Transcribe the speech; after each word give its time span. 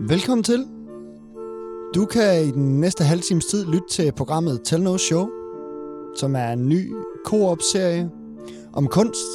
Velkommen 0.00 0.44
til. 0.44 0.66
Du 1.94 2.04
kan 2.04 2.44
i 2.44 2.50
den 2.50 2.80
næste 2.80 3.04
halve 3.04 3.22
times 3.22 3.46
tid 3.46 3.64
lytte 3.64 3.88
til 3.90 4.12
programmet 4.12 4.60
Tell 4.64 4.82
No 4.82 4.96
Show, 4.96 5.28
som 6.16 6.36
er 6.36 6.52
en 6.52 6.68
ny 6.68 6.94
koop-serie 7.24 8.10
om 8.72 8.86
kunst, 8.86 9.26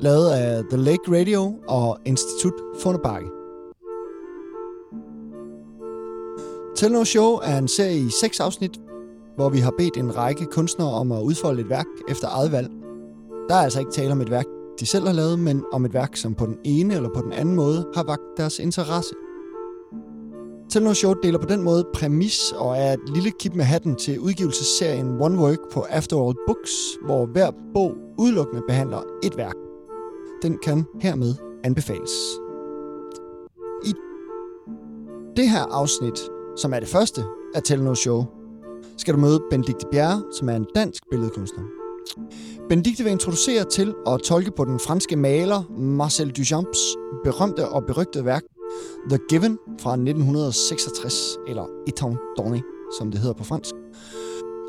lavet 0.00 0.30
af 0.30 0.62
The 0.70 0.76
Lake 0.76 1.20
Radio 1.20 1.54
og 1.68 1.98
Institut 2.04 2.52
Fundebakke. 2.80 3.28
Tell 6.76 6.92
No 6.92 7.04
Show 7.04 7.34
er 7.34 7.58
en 7.58 7.68
serie 7.68 7.98
i 7.98 8.10
seks 8.20 8.40
afsnit, 8.40 8.80
hvor 9.36 9.48
vi 9.48 9.58
har 9.58 9.72
bedt 9.78 9.96
en 9.96 10.16
række 10.16 10.44
kunstnere 10.44 10.90
om 10.92 11.12
at 11.12 11.22
udfolde 11.22 11.60
et 11.60 11.70
værk 11.70 11.86
efter 12.08 12.28
eget 12.30 12.52
valg. 12.52 12.70
Der 13.48 13.54
er 13.54 13.60
altså 13.60 13.80
ikke 13.80 13.92
tale 13.92 14.12
om 14.12 14.20
et 14.20 14.30
værk, 14.30 14.46
de 14.80 14.86
selv 14.86 15.06
har 15.06 15.14
lavet, 15.14 15.38
men 15.38 15.64
om 15.72 15.84
et 15.84 15.94
værk, 15.94 16.16
som 16.16 16.34
på 16.34 16.46
den 16.46 16.58
ene 16.64 16.94
eller 16.94 17.08
på 17.14 17.20
den 17.20 17.32
anden 17.32 17.54
måde 17.54 17.86
har 17.94 18.04
vagt 18.04 18.22
deres 18.36 18.58
interesse. 18.58 19.14
Telno 20.76 20.94
Show 20.94 21.14
deler 21.22 21.38
på 21.38 21.46
den 21.46 21.62
måde 21.62 21.84
præmis 21.94 22.52
og 22.52 22.76
er 22.78 22.92
et 22.92 23.00
lille 23.14 23.30
kip 23.30 23.54
med 23.54 23.64
hatten 23.64 23.94
til 23.94 24.20
udgivelsesserien 24.20 25.20
One 25.20 25.38
Work 25.38 25.58
på 25.72 25.80
After 25.80 26.16
All 26.16 26.34
Books, 26.46 26.70
hvor 27.04 27.26
hver 27.26 27.50
bog 27.74 27.94
udelukkende 28.18 28.62
behandler 28.68 29.02
et 29.22 29.36
værk. 29.36 29.54
Den 30.42 30.58
kan 30.58 30.84
hermed 31.00 31.34
anbefales. 31.64 32.10
I 33.84 33.92
det 35.36 35.50
her 35.50 35.62
afsnit, 35.62 36.20
som 36.56 36.72
er 36.72 36.80
det 36.80 36.88
første 36.88 37.22
af 37.54 37.62
Telno 37.62 37.94
Show, 37.94 38.24
skal 38.96 39.14
du 39.14 39.18
møde 39.18 39.40
Benedikte 39.50 39.86
Bjerre, 39.92 40.22
som 40.32 40.48
er 40.48 40.56
en 40.56 40.66
dansk 40.74 41.02
billedkunstner. 41.10 41.62
Benedikte 42.68 43.04
vil 43.04 43.12
introducere 43.12 43.64
til 43.64 43.94
og 44.06 44.22
tolke 44.22 44.50
på 44.56 44.64
den 44.64 44.78
franske 44.78 45.16
maler 45.16 45.62
Marcel 45.78 46.30
Duchamps 46.30 46.78
berømte 47.24 47.68
og 47.68 47.84
berygtede 47.86 48.24
værk 48.24 48.42
The 49.08 49.18
Given 49.28 49.58
fra 49.80 49.92
1966, 49.92 51.14
eller 51.48 51.66
Eton 51.88 52.18
Donné, 52.38 52.60
som 52.98 53.10
det 53.10 53.20
hedder 53.20 53.34
på 53.34 53.44
fransk, 53.44 53.74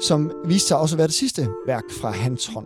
som 0.01 0.31
viste 0.45 0.67
sig 0.67 0.77
også 0.77 0.95
at 0.95 0.97
være 0.97 1.07
det 1.07 1.15
sidste 1.15 1.47
værk 1.67 1.91
fra 1.91 2.11
hans 2.11 2.47
hånd. 2.47 2.65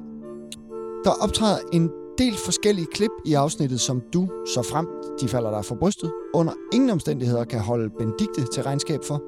Der 1.04 1.12
optræder 1.12 1.58
en 1.74 1.90
del 2.18 2.34
forskellige 2.34 2.88
klip 2.94 3.12
i 3.26 3.34
afsnittet, 3.34 3.82
som 3.82 4.02
du, 4.14 4.30
så 4.48 4.62
frem 4.62 4.88
de 5.22 5.28
falder 5.28 5.52
dig 5.52 5.66
for 5.66 5.76
brystet, 5.76 6.12
under 6.34 6.54
ingen 6.74 6.90
omstændigheder 6.90 7.44
kan 7.44 7.60
holde 7.60 7.90
Benedikte 7.98 8.46
til 8.54 8.64
regnskab 8.64 9.04
for. 9.04 9.22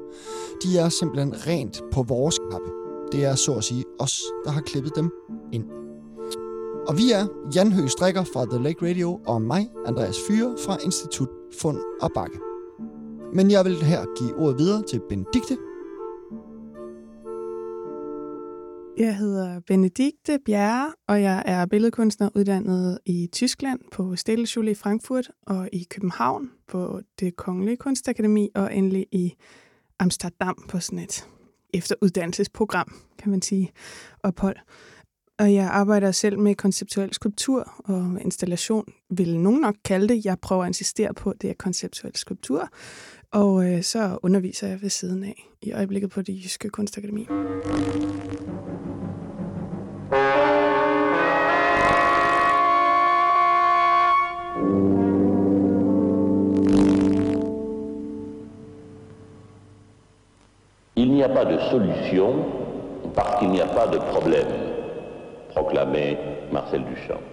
De 0.63 0.77
er 0.77 0.89
simpelthen 0.89 1.47
rent 1.47 1.81
på 1.91 2.03
vores 2.03 2.39
kappe. 2.51 2.69
Det 3.11 3.25
er 3.25 3.35
så 3.35 3.53
at 3.53 3.63
sige 3.63 3.83
os, 3.99 4.21
der 4.45 4.51
har 4.51 4.61
klippet 4.61 4.95
dem 4.95 5.11
ind. 5.53 5.63
Og 6.87 6.97
vi 6.97 7.11
er 7.11 7.27
Jan 7.55 7.71
Høgh 7.71 7.89
Strikker 7.89 8.23
fra 8.23 8.45
The 8.45 8.63
Lake 8.63 8.89
Radio 8.89 9.19
og 9.27 9.41
mig, 9.41 9.69
Andreas 9.85 10.17
Fyre 10.27 10.55
fra 10.65 10.77
Institut 10.83 11.29
Fund 11.61 11.79
og 12.01 12.11
Bakke. 12.15 12.39
Men 13.33 13.51
jeg 13.51 13.65
vil 13.65 13.75
her 13.75 14.05
give 14.19 14.35
ordet 14.35 14.59
videre 14.59 14.83
til 14.83 15.01
Benedikte. 15.09 15.57
Jeg 18.97 19.17
hedder 19.17 19.59
Benedikte 19.59 20.39
Bjerre, 20.45 20.93
og 21.07 21.21
jeg 21.21 21.43
er 21.45 21.65
billedkunstner 21.65 22.29
uddannet 22.35 22.99
i 23.05 23.29
Tyskland 23.31 23.79
på 23.91 24.15
Städelschule 24.15 24.71
i 24.71 24.75
Frankfurt 24.75 25.31
og 25.47 25.69
i 25.73 25.87
København 25.89 26.51
på 26.67 27.01
det 27.19 27.35
Kongelige 27.35 27.77
Kunstakademi 27.77 28.49
og 28.55 28.75
endelig 28.75 29.05
i 29.11 29.33
Amsterdam 29.99 30.65
på 30.69 30.79
sådan 30.79 30.99
et 30.99 31.27
efteruddannelsesprogram, 31.73 32.93
kan 33.17 33.31
man 33.31 33.41
sige, 33.41 33.71
ophold. 34.23 34.57
Og 35.39 35.53
jeg 35.53 35.65
arbejder 35.65 36.11
selv 36.11 36.39
med 36.39 36.55
konceptuel 36.55 37.13
skulptur 37.13 37.73
og 37.85 38.21
installation, 38.21 38.85
vil 39.09 39.39
nogen 39.39 39.61
nok 39.61 39.75
kalde 39.85 40.07
det. 40.07 40.25
Jeg 40.25 40.39
prøver 40.39 40.63
at 40.63 40.67
insistere 40.67 41.13
på, 41.13 41.29
at 41.29 41.41
det 41.41 41.49
er 41.49 41.53
konceptuel 41.53 42.15
skulptur. 42.15 42.69
Og 43.31 43.71
øh, 43.71 43.83
så 43.83 44.17
underviser 44.23 44.67
jeg 44.67 44.81
ved 44.81 44.89
siden 44.89 45.23
af 45.23 45.49
i 45.61 45.71
øjeblikket 45.71 46.09
på 46.09 46.21
det 46.21 46.35
Jyske 46.43 46.69
Kunstakademi. 46.69 47.27
Il 60.95 61.11
n'y 61.11 61.23
a 61.23 61.29
pas 61.29 61.45
de 61.45 61.59
solution 61.71 62.45
parce 63.15 63.39
qu'il 63.39 63.49
n'y 63.49 63.61
a 63.61 63.67
pas 63.67 63.87
de 63.87 63.99
problème, 63.99 64.72
proclamait 65.53 66.17
Marcel 66.53 66.79
Duchamp. 66.79 67.23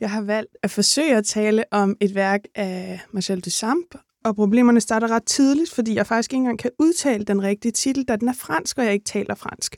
Jeg 0.00 0.10
har 0.10 0.22
valgt 0.22 0.56
at 0.62 0.70
forsøge 0.70 1.16
at 1.16 1.24
tale 1.24 1.64
om 1.70 1.96
et 2.00 2.14
værk 2.14 2.40
af 2.54 3.00
Marcel 3.12 3.40
Duchamp, 3.40 3.94
og 4.24 4.36
problemerne 4.36 4.80
starter 4.80 5.10
ret 5.10 5.24
tidligt, 5.24 5.70
fordi 5.70 5.94
jeg 5.94 6.06
faktisk 6.06 6.32
ikke 6.32 6.38
engang 6.38 6.58
kan 6.58 6.70
udtale 6.78 7.24
den 7.24 7.42
rigtige 7.42 7.72
titel, 7.72 8.04
da 8.04 8.16
den 8.16 8.28
er 8.28 8.32
fransk, 8.32 8.78
og 8.78 8.84
jeg 8.84 8.92
ikke 8.92 9.04
taler 9.04 9.34
fransk. 9.34 9.76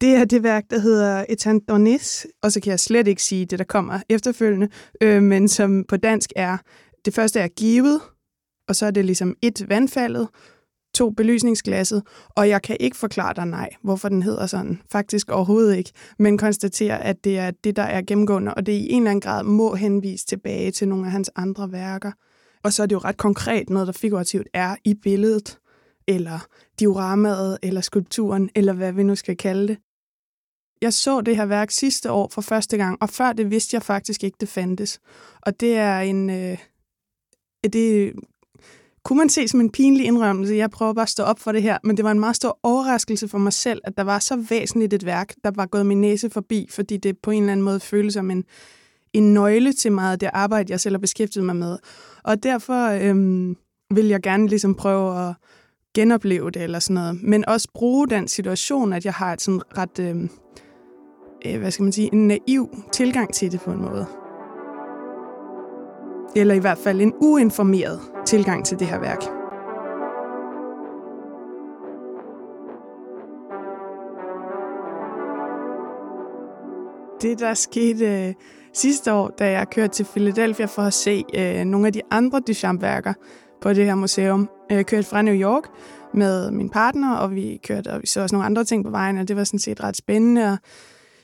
Det 0.00 0.14
er 0.14 0.24
det 0.24 0.42
værk, 0.42 0.64
der 0.70 0.78
hedder 0.78 1.24
Etant 1.28 1.68
Dornis, 1.68 2.26
og 2.42 2.52
så 2.52 2.60
kan 2.60 2.70
jeg 2.70 2.80
slet 2.80 3.08
ikke 3.08 3.22
sige 3.22 3.46
det, 3.46 3.58
der 3.58 3.64
kommer 3.64 4.00
efterfølgende, 4.08 4.68
øh, 5.00 5.22
men 5.22 5.48
som 5.48 5.84
på 5.88 5.96
dansk 5.96 6.32
er, 6.36 6.56
det 7.04 7.14
første 7.14 7.40
er 7.40 7.48
givet, 7.48 8.00
og 8.68 8.76
så 8.76 8.86
er 8.86 8.90
det 8.90 9.04
ligesom 9.04 9.34
et 9.42 9.68
vandfaldet, 9.68 10.28
to 10.94 11.10
belysningsglasset, 11.10 12.02
og 12.28 12.48
jeg 12.48 12.62
kan 12.62 12.76
ikke 12.80 12.96
forklare 12.96 13.34
dig 13.34 13.46
nej, 13.46 13.70
hvorfor 13.82 14.08
den 14.08 14.22
hedder 14.22 14.46
sådan. 14.46 14.80
Faktisk 14.92 15.30
overhovedet 15.30 15.76
ikke, 15.76 15.92
men 16.18 16.38
konstaterer, 16.38 16.96
at 16.96 17.24
det 17.24 17.38
er 17.38 17.50
det, 17.50 17.76
der 17.76 17.82
er 17.82 18.02
gennemgående, 18.02 18.54
og 18.54 18.66
det 18.66 18.72
i 18.72 18.92
en 18.92 19.02
eller 19.02 19.10
anden 19.10 19.20
grad 19.20 19.44
må 19.44 19.74
henvise 19.74 20.26
tilbage 20.26 20.70
til 20.70 20.88
nogle 20.88 21.06
af 21.06 21.12
hans 21.12 21.30
andre 21.36 21.72
værker. 21.72 22.12
Og 22.64 22.72
så 22.72 22.82
er 22.82 22.86
det 22.86 22.94
jo 22.94 23.00
ret 23.00 23.16
konkret 23.16 23.70
noget, 23.70 23.86
der 23.86 23.92
figurativt 23.92 24.48
er 24.54 24.76
i 24.84 24.94
billedet, 24.94 25.58
eller 26.08 26.46
dioramaet, 26.78 27.58
eller 27.62 27.80
skulpturen, 27.80 28.50
eller 28.54 28.72
hvad 28.72 28.92
vi 28.92 29.02
nu 29.02 29.14
skal 29.14 29.36
kalde 29.36 29.68
det. 29.68 29.78
Jeg 30.82 30.92
så 30.92 31.20
det 31.20 31.36
her 31.36 31.46
værk 31.46 31.70
sidste 31.70 32.10
år 32.10 32.28
for 32.28 32.42
første 32.42 32.76
gang, 32.76 32.98
og 33.00 33.10
før 33.10 33.32
det 33.32 33.50
vidste 33.50 33.74
jeg 33.74 33.82
faktisk 33.82 34.24
ikke, 34.24 34.36
det 34.40 34.48
fandtes. 34.48 35.00
Og 35.42 35.60
det 35.60 35.76
er 35.76 36.00
en... 36.00 36.30
Øh, 36.30 36.58
det 37.72 38.12
kunne 39.04 39.18
man 39.18 39.28
se 39.28 39.48
som 39.48 39.60
en 39.60 39.70
pinlig 39.70 40.06
indrømmelse. 40.06 40.54
Jeg 40.54 40.70
prøver 40.70 40.92
bare 40.92 41.02
at 41.02 41.08
stå 41.08 41.22
op 41.22 41.38
for 41.38 41.52
det 41.52 41.62
her, 41.62 41.78
men 41.84 41.96
det 41.96 42.04
var 42.04 42.10
en 42.10 42.20
meget 42.20 42.36
stor 42.36 42.58
overraskelse 42.62 43.28
for 43.28 43.38
mig 43.38 43.52
selv, 43.52 43.80
at 43.84 43.96
der 43.96 44.04
var 44.04 44.18
så 44.18 44.36
væsentligt 44.50 44.94
et 44.94 45.06
værk, 45.06 45.34
der 45.44 45.50
var 45.54 45.66
gået 45.66 45.86
min 45.86 46.00
næse 46.00 46.30
forbi, 46.30 46.68
fordi 46.70 46.96
det 46.96 47.18
på 47.22 47.30
en 47.30 47.42
eller 47.42 47.52
anden 47.52 47.64
måde 47.64 47.80
føles 47.80 48.14
som 48.14 48.30
en, 48.30 48.44
en 49.12 49.34
nøgle 49.34 49.72
til 49.72 49.92
meget 49.92 50.12
af 50.12 50.18
det 50.18 50.30
arbejde, 50.32 50.70
jeg 50.70 50.80
selv 50.80 50.94
har 50.94 51.00
beskæftiget 51.00 51.46
mig 51.46 51.56
med. 51.56 51.78
Og 52.22 52.42
derfor 52.42 52.88
øhm, 52.88 53.56
vil 53.94 54.06
jeg 54.06 54.22
gerne 54.22 54.48
ligesom 54.48 54.74
prøve 54.74 55.28
at 55.28 55.34
genopleve 55.94 56.50
det 56.50 56.62
eller 56.62 56.78
sådan 56.78 56.94
noget, 56.94 57.22
men 57.22 57.48
også 57.48 57.68
bruge 57.74 58.08
den 58.08 58.28
situation, 58.28 58.92
at 58.92 59.04
jeg 59.04 59.14
har 59.14 59.32
et 59.32 59.42
sådan 59.42 59.62
ret, 59.78 59.98
øhm, 59.98 60.30
øh, 61.46 61.58
hvad 61.58 61.70
skal 61.70 61.82
man 61.82 61.92
sige, 61.92 62.10
en 62.12 62.28
naiv 62.28 62.76
tilgang 62.92 63.34
til 63.34 63.52
det 63.52 63.60
på 63.60 63.70
en 63.70 63.80
måde. 63.80 64.06
Eller 66.36 66.54
i 66.54 66.58
hvert 66.58 66.78
fald 66.78 67.00
en 67.00 67.12
uinformeret 67.20 68.00
tilgang 68.26 68.64
til 68.64 68.78
det 68.78 68.86
her 68.86 69.00
værk. 69.00 69.22
Det, 77.22 77.38
der 77.38 77.54
skete 77.54 78.28
øh, 78.28 78.34
sidste 78.72 79.12
år, 79.12 79.28
da 79.28 79.50
jeg 79.50 79.70
kørte 79.70 79.92
til 79.92 80.04
Philadelphia 80.04 80.66
for 80.66 80.82
at 80.82 80.92
se 80.92 81.24
øh, 81.34 81.64
nogle 81.64 81.86
af 81.86 81.92
de 81.92 82.00
andre 82.10 82.40
Duchamp-værker 82.46 83.12
på 83.60 83.72
det 83.72 83.86
her 83.86 83.94
museum. 83.94 84.48
Øh, 84.70 84.76
jeg 84.76 84.86
kørte 84.86 85.08
fra 85.08 85.22
New 85.22 85.34
York 85.34 85.64
med 86.14 86.50
min 86.50 86.70
partner, 86.70 87.16
og 87.16 87.34
vi 87.34 87.60
kørte 87.66 87.88
og 87.88 88.00
vi 88.00 88.06
så 88.06 88.20
også 88.20 88.34
nogle 88.34 88.46
andre 88.46 88.64
ting 88.64 88.84
på 88.84 88.90
vejen, 88.90 89.18
og 89.18 89.28
det 89.28 89.36
var 89.36 89.44
sådan 89.44 89.58
set 89.58 89.82
ret 89.82 89.96
spændende. 89.96 90.52
Og 90.52 90.58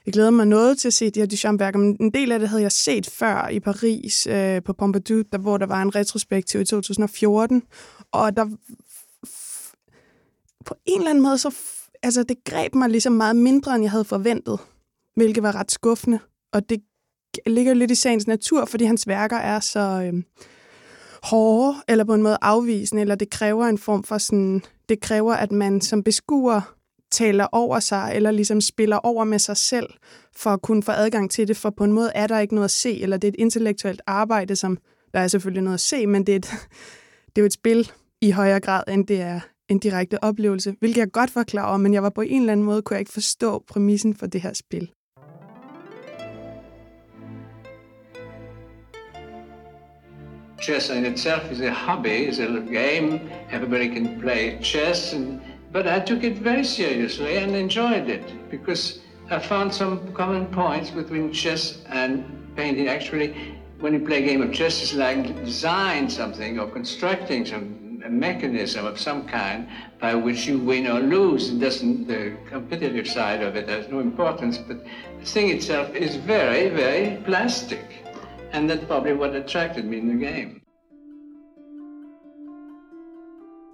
jeg 0.09 0.13
glæder 0.13 0.31
mig 0.31 0.47
noget 0.47 0.79
til 0.79 0.89
at 0.89 0.95
se 0.95 1.11
de 1.11 1.21
her 1.21 1.27
Duchamp-værker, 1.27 1.79
men 1.79 1.97
en 2.01 2.11
del 2.11 2.33
af 2.33 2.39
det 2.39 2.49
havde 2.49 2.63
jeg 2.63 2.73
set 2.73 3.11
før 3.11 3.49
i 3.49 3.61
Paris 3.61 4.27
øh, 4.27 4.63
på 4.63 4.73
Pompidou, 4.73 5.23
der, 5.33 5.39
hvor 5.39 5.59
der 5.59 5.67
var 5.67 5.83
en 5.83 5.95
retrospektiv 5.95 6.61
i 6.61 6.65
2014, 6.65 7.63
og 8.13 8.37
der 8.37 8.45
på 10.67 10.75
en 10.87 10.99
eller 10.99 11.11
anden 11.11 11.23
måde, 11.23 11.39
så 11.39 11.55
altså, 12.03 12.23
det 12.23 12.37
greb 12.45 12.75
mig 12.75 12.89
ligesom 12.89 13.13
meget 13.13 13.37
mindre, 13.37 13.75
end 13.75 13.83
jeg 13.83 13.91
havde 13.91 14.05
forventet, 14.05 14.59
hvilket 15.17 15.43
var 15.43 15.55
ret 15.55 15.73
skuffende, 15.73 16.19
og 16.53 16.69
det 16.69 16.83
ligger 17.47 17.75
lidt 17.75 17.91
i 17.91 17.95
sagens 17.95 18.27
natur, 18.27 18.65
fordi 18.65 18.85
hans 18.85 19.07
værker 19.09 19.37
er 19.37 19.61
så 19.61 19.81
øh, 19.81 20.23
hårde, 21.23 21.77
eller 21.89 22.05
på 22.05 22.15
en 22.15 22.23
måde 22.23 22.39
afvisende, 22.43 23.03
eller 23.03 23.15
det 23.15 23.31
kræver 23.31 23.67
en 23.67 23.79
form 23.79 24.05
for 24.05 24.19
sådan, 24.19 24.63
det 24.89 25.01
kræver, 25.01 25.35
at 25.35 25.53
man 25.53 25.81
som 25.81 26.03
beskuer 26.03 26.78
taler 27.11 27.47
over 27.53 27.81
sig, 27.81 28.13
eller 28.15 28.31
ligesom 28.31 28.61
spiller 28.61 28.97
over 28.97 29.25
med 29.25 29.39
sig 29.39 29.57
selv, 29.57 29.87
for 30.37 30.51
at 30.51 30.63
kunne 30.63 30.83
få 30.83 30.93
adgang 30.93 31.31
til 31.31 31.49
det, 31.49 31.57
for 31.57 31.71
på 31.71 31.85
en 31.85 31.93
måde 31.93 32.11
er 32.15 32.27
der 32.27 32.39
ikke 32.39 32.55
noget 32.55 32.65
at 32.65 32.71
se, 32.71 33.03
eller 33.03 33.17
det 33.17 33.29
er 33.29 33.33
et 33.33 33.41
intellektuelt 33.41 34.03
arbejde, 34.07 34.57
som 34.57 34.79
der 35.15 35.21
er 35.21 35.29
selvfølgelig 35.29 35.63
noget 35.63 35.75
at 35.75 35.81
se, 35.81 36.07
men 36.07 36.27
det 36.27 36.33
er, 36.33 36.37
et, 36.37 36.51
det 37.37 37.39
er 37.39 37.43
jo 37.43 37.47
et 37.47 37.53
spil 37.53 37.91
i 38.21 38.31
højere 38.31 38.61
grad, 38.61 38.83
end 38.89 39.07
det 39.07 39.21
er 39.21 39.41
en 39.69 39.79
direkte 39.79 40.25
oplevelse, 40.25 40.75
hvilket 40.79 41.01
jeg 41.01 41.13
godt 41.13 41.37
var 41.37 41.43
klar 41.43 41.69
over, 41.69 41.77
men 41.77 41.95
jeg 41.95 42.03
var 42.03 42.11
på 42.11 42.21
en 42.21 42.41
eller 42.41 42.53
anden 42.53 42.67
måde, 42.67 42.83
kunne 42.83 42.95
jeg 42.95 43.01
ikke 43.01 43.13
forstå 43.13 43.65
præmissen 43.69 44.15
for 44.15 44.27
det 44.27 44.41
her 44.41 44.53
spil. 44.53 44.91
chess 50.69 50.91
in 50.91 51.07
itself 51.07 51.51
is 51.51 51.61
a 51.61 51.73
hobby, 51.73 52.29
is 52.29 52.41
a 52.41 52.61
game. 52.61 53.31
Everybody 53.51 53.89
can 53.95 54.21
play 54.21 54.59
chess, 54.61 55.15
and, 55.15 55.41
but 55.73 55.87
I 55.87 56.01
took 56.01 56.25
it 56.25 56.39
very 56.39 56.65
seriously 56.65 57.37
and 57.37 57.55
enjoyed 57.55 58.09
it 58.09 58.51
because 58.51 59.01
I 59.31 59.39
found 59.39 59.75
some 59.75 60.13
common 60.15 60.47
points 60.47 60.91
between 60.91 61.33
chess 61.33 61.83
and 61.87 62.25
painting. 62.57 62.89
Actually, 62.89 63.57
when 63.81 63.93
you 63.93 64.01
play 64.01 64.23
a 64.23 64.27
game 64.27 64.43
of 64.43 64.53
chess, 64.53 64.83
it's 64.83 64.95
like 64.95 65.45
design 65.45 66.09
something 66.09 66.59
or 66.59 66.69
constructing 66.71 67.45
some 67.45 67.89
a 68.05 68.11
mechanism 68.11 68.87
of 68.87 68.99
some 68.99 69.27
kind 69.29 69.69
by 70.01 70.15
which 70.15 70.47
you 70.47 70.59
win 70.59 70.87
or 70.87 71.01
lose. 71.01 71.51
It 71.51 71.59
doesn't, 71.59 72.07
the 72.07 72.37
competitive 72.49 73.07
side 73.07 73.43
of 73.43 73.57
it 73.57 73.69
has 73.69 73.89
no 73.89 74.01
importance, 74.01 74.59
but 74.59 74.85
the 75.21 75.27
thing 75.27 75.51
itself 75.51 75.95
is 75.95 76.17
very, 76.17 76.71
very 76.71 77.23
plastic. 77.25 78.05
And 78.53 78.69
that's 78.69 78.85
probably 78.85 79.13
what 79.13 79.35
attracted 79.35 79.85
me 79.85 79.99
in 79.99 80.09
the 80.09 80.15
game. 80.15 80.58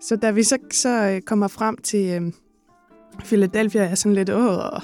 Så 0.08 0.16
da 0.16 0.30
vi 0.30 0.42
så, 0.42 0.58
så 0.70 0.88
øh, 0.88 1.20
kommer 1.20 1.48
frem 1.48 1.76
til 1.76 2.22
øh, 2.22 2.32
Philadelphia, 3.18 3.82
er 3.82 3.94
sådan 3.94 4.14
lidt, 4.14 4.30
åh, 4.30 4.80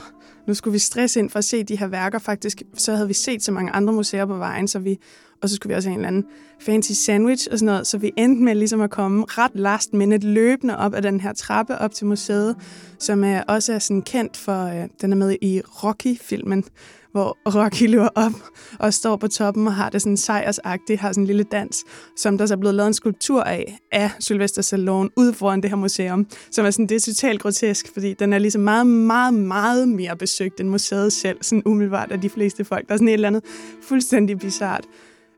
nu 0.46 0.54
skulle 0.54 0.72
vi 0.72 0.78
stresse 0.78 1.20
ind 1.20 1.30
for 1.30 1.38
at 1.38 1.44
se 1.44 1.64
de 1.64 1.78
her 1.78 1.86
værker. 1.86 2.18
Faktisk, 2.18 2.62
så 2.74 2.94
havde 2.94 3.08
vi 3.08 3.14
set 3.14 3.42
så 3.42 3.52
mange 3.52 3.72
andre 3.72 3.92
museer 3.92 4.26
på 4.26 4.36
vejen, 4.36 4.68
så 4.68 4.78
vi, 4.78 4.98
og 5.42 5.48
så 5.48 5.54
skulle 5.54 5.70
vi 5.70 5.76
også 5.76 5.88
have 5.88 5.94
en 5.94 6.00
eller 6.00 6.08
anden 6.08 6.24
fancy 6.60 6.92
sandwich 6.92 7.48
og 7.52 7.58
sådan 7.58 7.66
noget. 7.66 7.86
Så 7.86 7.98
vi 7.98 8.12
endte 8.16 8.42
med 8.42 8.54
ligesom 8.54 8.80
at 8.80 8.90
komme 8.90 9.24
ret 9.28 9.50
last 9.54 9.92
minute 9.92 10.26
løbende 10.26 10.78
op 10.78 10.94
ad 10.94 11.02
den 11.02 11.20
her 11.20 11.32
trappe 11.32 11.78
op 11.78 11.94
til 11.94 12.06
museet, 12.06 12.56
som 12.98 13.24
er 13.24 13.42
også 13.42 13.72
er 13.72 13.78
sådan 13.78 14.02
kendt 14.02 14.36
for, 14.36 14.64
øh, 14.64 14.88
den 15.00 15.12
er 15.12 15.16
med 15.16 15.36
i 15.42 15.60
Rocky-filmen, 15.60 16.64
hvor 17.12 17.38
Rocky 17.46 17.88
løber 17.88 18.08
op 18.14 18.32
og 18.78 18.94
står 18.94 19.16
på 19.16 19.28
toppen 19.28 19.66
og 19.66 19.74
har 19.74 19.90
det 19.90 20.02
sådan 20.02 20.16
sejrsagtigt, 20.16 21.00
har 21.00 21.12
sådan 21.12 21.22
en 21.22 21.26
lille 21.26 21.42
dans, 21.42 21.84
som 22.16 22.38
der 22.38 22.46
så 22.46 22.54
er 22.54 22.58
blevet 22.58 22.74
lavet 22.74 22.86
en 22.86 22.94
skulptur 22.94 23.42
af, 23.42 23.78
af 23.92 24.10
Sylvester 24.18 24.62
Stallone, 24.62 25.10
ude 25.16 25.34
foran 25.34 25.62
det 25.62 25.70
her 25.70 25.76
museum, 25.76 26.26
som 26.50 26.66
er 26.66 26.70
sådan, 26.70 26.86
det 26.86 26.94
er 26.94 27.00
totalt 27.00 27.42
grotesk, 27.42 27.92
fordi 27.92 28.14
den 28.14 28.32
er 28.32 28.38
ligesom 28.38 28.62
meget, 28.62 28.86
meget, 28.86 29.34
meget 29.34 29.88
mere 29.88 30.16
besøgt 30.16 30.60
end 30.60 30.68
museet 30.68 31.12
selv, 31.12 31.38
sådan 31.42 31.62
umiddelbart 31.66 32.12
af 32.12 32.20
de 32.20 32.28
fleste 32.28 32.64
folk. 32.64 32.88
Der 32.88 32.94
er 32.94 32.96
sådan 32.96 33.08
et 33.08 33.14
eller 33.14 33.28
andet 33.28 33.44
fuldstændig 33.82 34.38
bizart. 34.38 34.84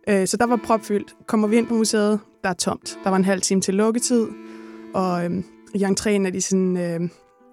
Øh, 0.08 0.26
så 0.26 0.36
der 0.36 0.46
var 0.46 0.56
propfyldt. 0.64 1.14
Kommer 1.26 1.48
vi 1.48 1.56
ind 1.56 1.66
på 1.66 1.74
museet, 1.74 2.20
der 2.42 2.48
er 2.48 2.54
tomt. 2.54 2.98
Der 3.04 3.10
var 3.10 3.16
en 3.16 3.24
halv 3.24 3.40
time 3.40 3.60
til 3.60 3.74
lukketid, 3.74 4.26
og 4.94 5.24
øhm, 5.24 5.44
i 5.74 5.84
entréen 5.84 6.26
er 6.26 6.30
de 6.30 6.40
sådan, 6.40 6.76
øh, 6.76 7.08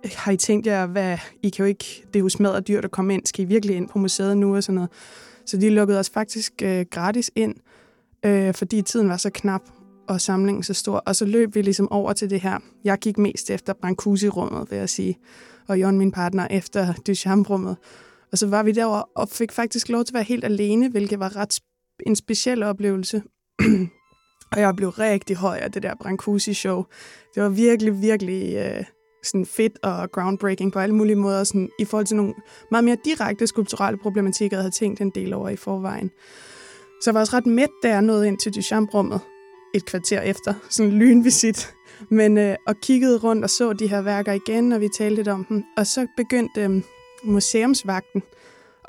har 0.06 0.32
I 0.32 0.38
tænkt 0.38 0.68
jer, 0.68 0.86
hvad, 0.86 1.18
I 1.44 1.50
kan 1.50 1.64
jo 1.64 1.68
ikke, 1.68 2.04
det 2.08 2.16
er 2.16 2.20
jo 2.20 2.30
smadret 2.30 2.68
dyrt 2.68 2.86
at 2.86 2.92
komme 2.92 3.14
ind, 3.14 3.26
skal 3.26 3.46
I 3.46 3.48
virkelig 3.48 3.76
ind 3.76 3.90
på 3.90 4.00
museet 4.00 4.38
nu 4.38 4.56
og 4.56 4.64
sådan 4.64 4.76
noget. 4.76 4.90
Så 5.46 5.58
de 5.58 5.70
lukkede 5.70 6.00
os 6.00 6.10
faktisk 6.10 6.54
øh, 6.64 6.86
gratis 6.92 7.32
ind, 7.36 7.56
øh, 8.26 8.54
fordi 8.54 8.82
tiden 8.82 9.10
var 9.10 9.18
så 9.18 9.30
knap 9.30 9.62
og 10.08 10.22
samlingen 10.22 10.64
så 10.64 10.74
stor. 10.74 10.98
Og 10.98 11.16
så 11.16 11.26
løb 11.26 11.56
vi 11.56 11.62
ligesom 11.62 11.92
over 11.92 12.14
til 12.14 12.30
det 12.30 12.42
her. 12.42 12.60
Jeg 12.84 12.98
gik 12.98 13.18
mest 13.18 13.50
efter 13.50 13.74
Brancusi-rummet, 13.74 14.72
vil 14.72 14.78
jeg 14.78 14.90
sige, 14.90 15.18
og 15.68 15.82
Jon, 15.82 15.98
min 15.98 16.12
partner, 16.12 16.48
efter 16.50 16.94
Duchamp-rummet. 17.08 17.78
Og 18.32 18.38
så 18.38 18.48
var 18.48 18.64
vi 18.64 18.72
derovre 18.72 19.04
og 19.04 19.30
fik 19.30 19.52
faktisk 19.52 19.90
lov 19.90 20.04
til 20.04 20.12
at 20.12 20.16
være 20.16 20.24
helt 20.24 20.44
alene, 20.44 20.90
hvilket 20.90 21.20
var 21.20 21.36
ret 21.36 21.60
en 22.06 22.16
speciel 22.16 22.64
oplevelse. 22.64 23.24
og 24.52 24.60
jeg 24.60 24.76
blev 24.76 24.90
rigtig 24.90 25.36
høj 25.36 25.58
af 25.58 25.72
det 25.72 25.84
der 25.84 25.96
Brancusi-show. 25.96 26.84
Det 27.36 27.44
var 27.44 27.50
virkelig, 27.50 28.02
virkelig 28.02 28.56
øh, 28.56 28.84
sådan 29.24 29.46
fedt 29.46 29.78
og 29.84 30.12
groundbreaking 30.12 30.74
på 30.74 30.80
alle 30.80 30.96
mulige 30.96 31.16
måder, 31.16 31.44
sådan, 31.44 31.70
i 31.80 31.86
forhold 31.86 32.06
til 32.06 32.18
nogle 32.18 32.34
meget 32.72 32.84
mere 32.84 32.98
direkte 33.06 33.48
skulpturelle 33.48 33.98
problematikker, 33.98 34.58
jeg 34.58 34.62
havde 34.64 34.76
tænkt 34.76 35.02
en 35.02 35.10
del 35.10 35.34
over 35.34 35.50
i 35.50 35.56
forvejen. 35.56 36.12
Så 37.02 37.10
jeg 37.10 37.14
var 37.14 37.20
også 37.20 37.38
ret 37.38 37.46
mæt, 37.46 37.70
da 37.84 37.90
jeg 37.90 38.02
nåede 38.02 38.28
ind 38.28 38.38
til 38.38 38.56
Duchamp-rummet 38.56 39.20
et 39.74 39.86
kvarter 39.86 40.22
efter, 40.22 40.54
sådan 40.70 40.92
en 40.92 41.00
lynvisit, 41.00 41.74
men 42.10 42.38
øh, 42.38 42.56
og 42.68 42.76
kiggede 42.82 43.18
rundt 43.18 43.44
og 43.44 43.50
så 43.50 43.74
de 43.74 43.88
her 43.88 44.02
værker 44.02 44.34
igen, 44.34 44.72
og 44.72 44.82
vi 44.82 44.90
talte 44.98 45.16
lidt 45.16 45.28
om 45.28 45.46
dem. 45.46 45.64
Og 45.78 45.88
så 45.88 46.08
begyndte 46.18 46.62
øh, 46.62 46.82
museumsvagten 47.24 48.24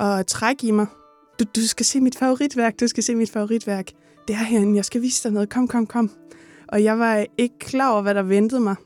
at 0.00 0.26
trække 0.26 0.66
i 0.66 0.70
mig. 0.70 0.86
Du, 1.40 1.44
du 1.56 1.66
skal 1.66 1.86
se 1.86 2.00
mit 2.00 2.18
favoritværk, 2.18 2.80
du 2.80 2.88
skal 2.88 3.02
se 3.02 3.14
mit 3.14 3.30
favoritværk. 3.30 3.86
Det 4.28 4.34
er 4.34 4.44
herinde, 4.44 4.76
jeg 4.76 4.84
skal 4.84 5.02
vise 5.02 5.22
dig 5.22 5.32
noget. 5.32 5.50
Kom, 5.50 5.68
kom, 5.68 5.86
kom. 5.86 6.10
Og 6.68 6.84
jeg 6.84 6.98
var 6.98 7.26
ikke 7.38 7.58
klar 7.58 7.92
over, 7.92 8.02
hvad 8.02 8.14
der 8.14 8.22
ventede 8.22 8.60
mig. 8.60 8.76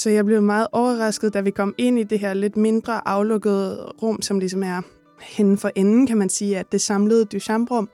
Så 0.00 0.10
jeg 0.10 0.24
blev 0.24 0.42
meget 0.42 0.66
overrasket, 0.72 1.34
da 1.34 1.40
vi 1.40 1.50
kom 1.50 1.74
ind 1.78 1.98
i 1.98 2.02
det 2.02 2.18
her 2.18 2.34
lidt 2.34 2.56
mindre 2.56 3.08
aflukkede 3.08 3.84
rum, 4.02 4.22
som 4.22 4.38
ligesom 4.38 4.62
er 4.62 4.82
hen 5.20 5.58
for 5.58 5.70
enden, 5.74 6.06
kan 6.06 6.18
man 6.18 6.28
sige, 6.28 6.58
at 6.58 6.72
det 6.72 6.80
samlede 6.80 7.24
Duchamp-rum, 7.24 7.88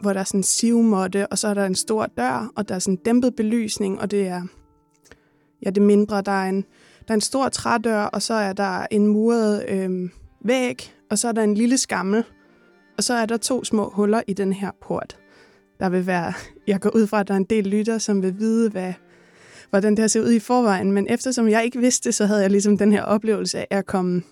hvor 0.00 0.12
der 0.12 0.20
er 0.20 0.24
sådan 0.24 0.40
en 0.40 0.44
sivmåtte, 0.44 1.26
og 1.26 1.38
så 1.38 1.48
er 1.48 1.54
der 1.54 1.66
en 1.66 1.74
stor 1.74 2.06
dør, 2.06 2.52
og 2.56 2.68
der 2.68 2.74
er 2.74 2.78
sådan 2.78 2.94
en 2.94 3.00
dæmpet 3.04 3.36
belysning, 3.36 4.00
og 4.00 4.10
det 4.10 4.26
er, 4.26 4.42
ja, 5.64 5.70
det 5.70 5.82
mindre. 5.82 6.22
Der 6.22 6.32
er 6.32 6.48
en, 6.48 6.64
der 7.08 7.08
er 7.08 7.14
en 7.14 7.20
stor 7.20 7.48
trædør, 7.48 8.02
og 8.02 8.22
så 8.22 8.34
er 8.34 8.52
der 8.52 8.86
en 8.90 9.06
muret 9.06 9.64
øh, 9.68 10.10
væg, 10.44 10.94
og 11.10 11.18
så 11.18 11.28
er 11.28 11.32
der 11.32 11.42
en 11.42 11.54
lille 11.54 11.78
skammel, 11.78 12.24
og 12.96 13.04
så 13.04 13.14
er 13.14 13.26
der 13.26 13.36
to 13.36 13.64
små 13.64 13.90
huller 13.90 14.22
i 14.26 14.32
den 14.32 14.52
her 14.52 14.70
port. 14.82 15.16
Der 15.80 15.88
vil 15.88 16.06
være, 16.06 16.32
jeg 16.66 16.80
går 16.80 16.90
ud 16.90 17.06
fra, 17.06 17.20
at 17.20 17.28
der 17.28 17.34
er 17.34 17.38
en 17.38 17.44
del 17.44 17.66
lytter, 17.66 17.98
som 17.98 18.22
vil 18.22 18.38
vide, 18.38 18.70
hvad 18.70 18.92
hvordan 19.70 19.92
det 19.92 19.98
har 19.98 20.08
set 20.08 20.20
ud 20.20 20.32
i 20.32 20.38
forvejen. 20.38 20.92
Men 20.92 21.06
eftersom 21.10 21.48
jeg 21.48 21.64
ikke 21.64 21.78
vidste 21.78 22.08
det, 22.08 22.14
så 22.14 22.26
havde 22.26 22.42
jeg 22.42 22.50
ligesom 22.50 22.78
den 22.78 22.92
her 22.92 23.02
oplevelse 23.02 23.72
af 23.72 23.78
at 23.78 23.86
komme, 23.86 24.22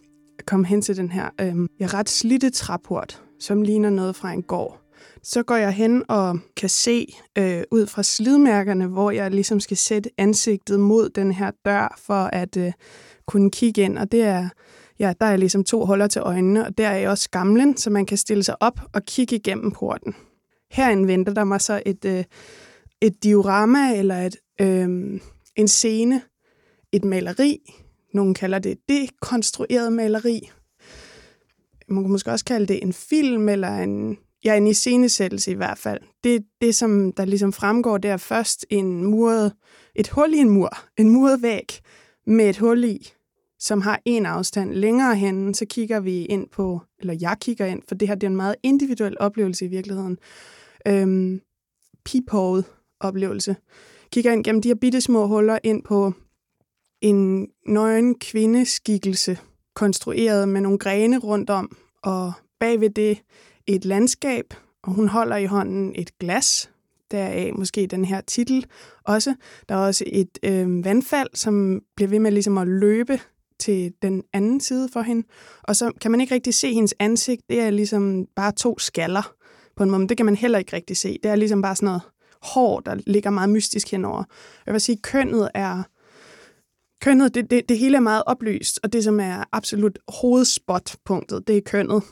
komme 0.46 0.66
hen 0.66 0.82
til 0.82 0.96
den 0.96 1.10
her 1.10 1.28
øh, 1.40 1.54
ret 1.80 2.08
slidte 2.08 2.50
traport, 2.50 3.22
som 3.40 3.62
ligner 3.62 3.90
noget 3.90 4.16
fra 4.16 4.32
en 4.32 4.42
gård. 4.42 4.80
Så 5.22 5.42
går 5.42 5.56
jeg 5.56 5.72
hen 5.72 6.02
og 6.08 6.38
kan 6.56 6.68
se 6.68 7.14
øh, 7.38 7.62
ud 7.70 7.86
fra 7.86 8.02
slidmærkerne, 8.02 8.86
hvor 8.86 9.10
jeg 9.10 9.30
ligesom 9.30 9.60
skal 9.60 9.76
sætte 9.76 10.10
ansigtet 10.18 10.80
mod 10.80 11.08
den 11.08 11.32
her 11.32 11.50
dør 11.64 12.00
for 12.06 12.30
at 12.32 12.56
øh, 12.56 12.72
kunne 13.26 13.50
kigge 13.50 13.82
ind. 13.82 13.98
Og 13.98 14.12
det 14.12 14.22
er, 14.22 14.48
ja, 14.98 15.12
der 15.20 15.26
er 15.26 15.36
ligesom 15.36 15.64
to 15.64 15.86
huller 15.86 16.06
til 16.06 16.22
øjnene, 16.22 16.66
og 16.66 16.78
der 16.78 16.88
er 16.88 17.08
også 17.08 17.30
gamlen, 17.30 17.76
så 17.76 17.90
man 17.90 18.06
kan 18.06 18.18
stille 18.18 18.42
sig 18.42 18.62
op 18.62 18.80
og 18.94 19.02
kigge 19.04 19.36
igennem 19.36 19.70
porten. 19.70 20.14
Herinde 20.70 21.06
venter 21.06 21.34
der 21.34 21.44
mig 21.44 21.60
så 21.60 21.82
et, 21.86 22.04
øh, 22.04 22.24
et 23.00 23.22
diorama 23.22 23.98
eller 23.98 24.16
et 24.16 24.36
øh, 24.60 25.20
en 25.56 25.68
scene, 25.68 26.22
et 26.92 27.04
maleri. 27.04 27.72
Nogle 28.14 28.34
kalder 28.34 28.58
det 28.58 28.78
dekonstrueret 28.88 29.92
maleri. 29.92 30.50
Man 31.88 32.02
kan 32.02 32.12
måske 32.12 32.30
også 32.30 32.44
kalde 32.44 32.66
det 32.66 32.82
en 32.82 32.92
film 32.92 33.48
eller 33.48 33.76
en, 33.76 34.18
ja, 34.44 34.56
en 34.56 34.66
iscenesættelse 34.66 35.50
i 35.50 35.54
hvert 35.54 35.78
fald. 35.78 36.00
Det, 36.24 36.44
det, 36.60 36.74
som 36.74 37.12
der 37.12 37.24
ligesom 37.24 37.52
fremgår, 37.52 37.98
det 37.98 38.10
er 38.10 38.16
først 38.16 38.66
en 38.70 39.04
muret, 39.04 39.52
et 39.94 40.08
hul 40.08 40.34
i 40.34 40.38
en 40.38 40.50
mur, 40.50 40.78
en 40.96 41.08
muret 41.08 41.42
væg 41.42 41.80
med 42.26 42.48
et 42.48 42.58
hul 42.58 42.84
i, 42.84 43.12
som 43.58 43.80
har 43.80 44.00
en 44.04 44.26
afstand 44.26 44.74
længere 44.74 45.14
hen, 45.14 45.54
så 45.54 45.66
kigger 45.66 46.00
vi 46.00 46.24
ind 46.24 46.48
på, 46.48 46.80
eller 46.98 47.16
jeg 47.20 47.36
kigger 47.40 47.66
ind, 47.66 47.82
for 47.88 47.94
det 47.94 48.08
her 48.08 48.14
det 48.14 48.26
er 48.26 48.30
en 48.30 48.36
meget 48.36 48.56
individuel 48.62 49.16
oplevelse 49.20 49.64
i 49.64 49.68
virkeligheden. 49.68 50.18
Øhm, 50.88 51.40
peephole 52.04 52.64
oplevelse 53.00 53.56
kigger 54.12 54.32
ind 54.32 54.44
gennem 54.44 54.62
de 54.62 54.68
her 54.68 54.74
bitte 54.74 55.00
små 55.00 55.26
huller 55.26 55.58
ind 55.64 55.82
på 55.82 56.12
en 57.00 57.48
nøgen 57.66 58.18
kvindeskikkelse, 58.18 59.38
konstrueret 59.74 60.48
med 60.48 60.60
nogle 60.60 60.78
grene 60.78 61.18
rundt 61.18 61.50
om, 61.50 61.76
og 62.02 62.32
bagved 62.60 62.90
det 62.90 63.22
et 63.66 63.84
landskab, 63.84 64.44
og 64.82 64.92
hun 64.92 65.08
holder 65.08 65.36
i 65.36 65.46
hånden 65.46 65.92
et 65.96 66.18
glas, 66.18 66.70
deraf 67.10 67.52
måske 67.54 67.86
den 67.86 68.04
her 68.04 68.20
titel 68.20 68.66
også. 69.04 69.34
Der 69.68 69.74
er 69.74 69.78
også 69.78 70.04
et 70.06 70.38
øh, 70.42 70.84
vandfald, 70.84 71.28
som 71.34 71.80
bliver 71.96 72.08
ved 72.08 72.18
med 72.18 72.30
ligesom 72.30 72.58
at 72.58 72.68
løbe 72.68 73.20
til 73.60 73.92
den 74.02 74.22
anden 74.32 74.60
side 74.60 74.88
for 74.92 75.00
hende. 75.00 75.26
Og 75.62 75.76
så 75.76 75.92
kan 76.00 76.10
man 76.10 76.20
ikke 76.20 76.34
rigtig 76.34 76.54
se 76.54 76.74
hendes 76.74 76.94
ansigt. 76.98 77.42
Det 77.50 77.60
er 77.60 77.70
ligesom 77.70 78.26
bare 78.36 78.52
to 78.52 78.78
skaller 78.78 79.32
på 79.76 79.82
en 79.82 79.90
måde. 79.90 80.08
Det 80.08 80.16
kan 80.16 80.26
man 80.26 80.36
heller 80.36 80.58
ikke 80.58 80.76
rigtig 80.76 80.96
se. 80.96 81.18
Det 81.22 81.30
er 81.30 81.36
ligesom 81.36 81.62
bare 81.62 81.76
sådan 81.76 81.86
noget 81.86 82.02
hår, 82.42 82.80
der 82.80 82.94
ligger 83.06 83.30
meget 83.30 83.50
mystisk 83.50 83.90
henover. 83.90 84.24
Jeg 84.66 84.72
vil 84.72 84.80
sige, 84.80 84.98
kønnet 85.02 85.48
er 85.54 85.82
kønnet, 87.02 87.34
det, 87.34 87.50
det, 87.50 87.68
det 87.68 87.78
hele 87.78 87.96
er 87.96 88.00
meget 88.00 88.22
oplyst, 88.26 88.80
og 88.82 88.92
det, 88.92 89.04
som 89.04 89.20
er 89.20 89.44
absolut 89.52 89.98
hovedspotpunktet, 90.08 91.48
det 91.48 91.56
er 91.56 91.60
kønnet. 91.60 92.02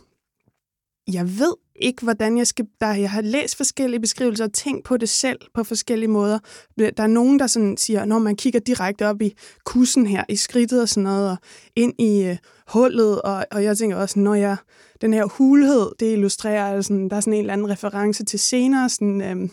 Jeg 1.12 1.38
ved 1.38 1.54
ikke, 1.76 2.02
hvordan 2.02 2.38
jeg 2.38 2.46
skal... 2.46 2.66
Der, 2.80 2.94
jeg 2.94 3.10
har 3.10 3.20
læst 3.20 3.56
forskellige 3.56 4.00
beskrivelser 4.00 4.44
og 4.44 4.52
tænkt 4.52 4.84
på 4.84 4.96
det 4.96 5.08
selv 5.08 5.38
på 5.54 5.64
forskellige 5.64 6.10
måder. 6.10 6.38
Der 6.78 7.02
er 7.02 7.06
nogen, 7.06 7.38
der 7.38 7.46
sådan 7.46 7.76
siger, 7.76 8.04
når 8.04 8.18
man 8.18 8.36
kigger 8.36 8.60
direkte 8.60 9.06
op 9.06 9.22
i 9.22 9.34
kussen 9.64 10.06
her, 10.06 10.24
i 10.28 10.36
skridtet 10.36 10.82
og 10.82 10.88
sådan 10.88 11.02
noget, 11.02 11.30
og 11.30 11.36
ind 11.76 12.00
i 12.00 12.24
øh, 12.24 12.36
hullet, 12.68 13.22
og, 13.22 13.46
og 13.50 13.64
jeg 13.64 13.78
tænker 13.78 13.96
også, 13.96 14.18
når 14.18 14.34
jeg... 14.34 14.56
Den 15.00 15.12
her 15.12 15.24
hulhed, 15.24 15.86
det 16.00 16.12
illustrerer, 16.12 16.80
sådan, 16.80 17.08
der 17.08 17.16
er 17.16 17.20
sådan 17.20 17.32
en 17.32 17.40
eller 17.40 17.52
anden 17.52 17.70
reference 17.70 18.24
til 18.24 18.38
senere, 18.38 18.88
sådan, 18.88 19.22
Øh, 19.22 19.48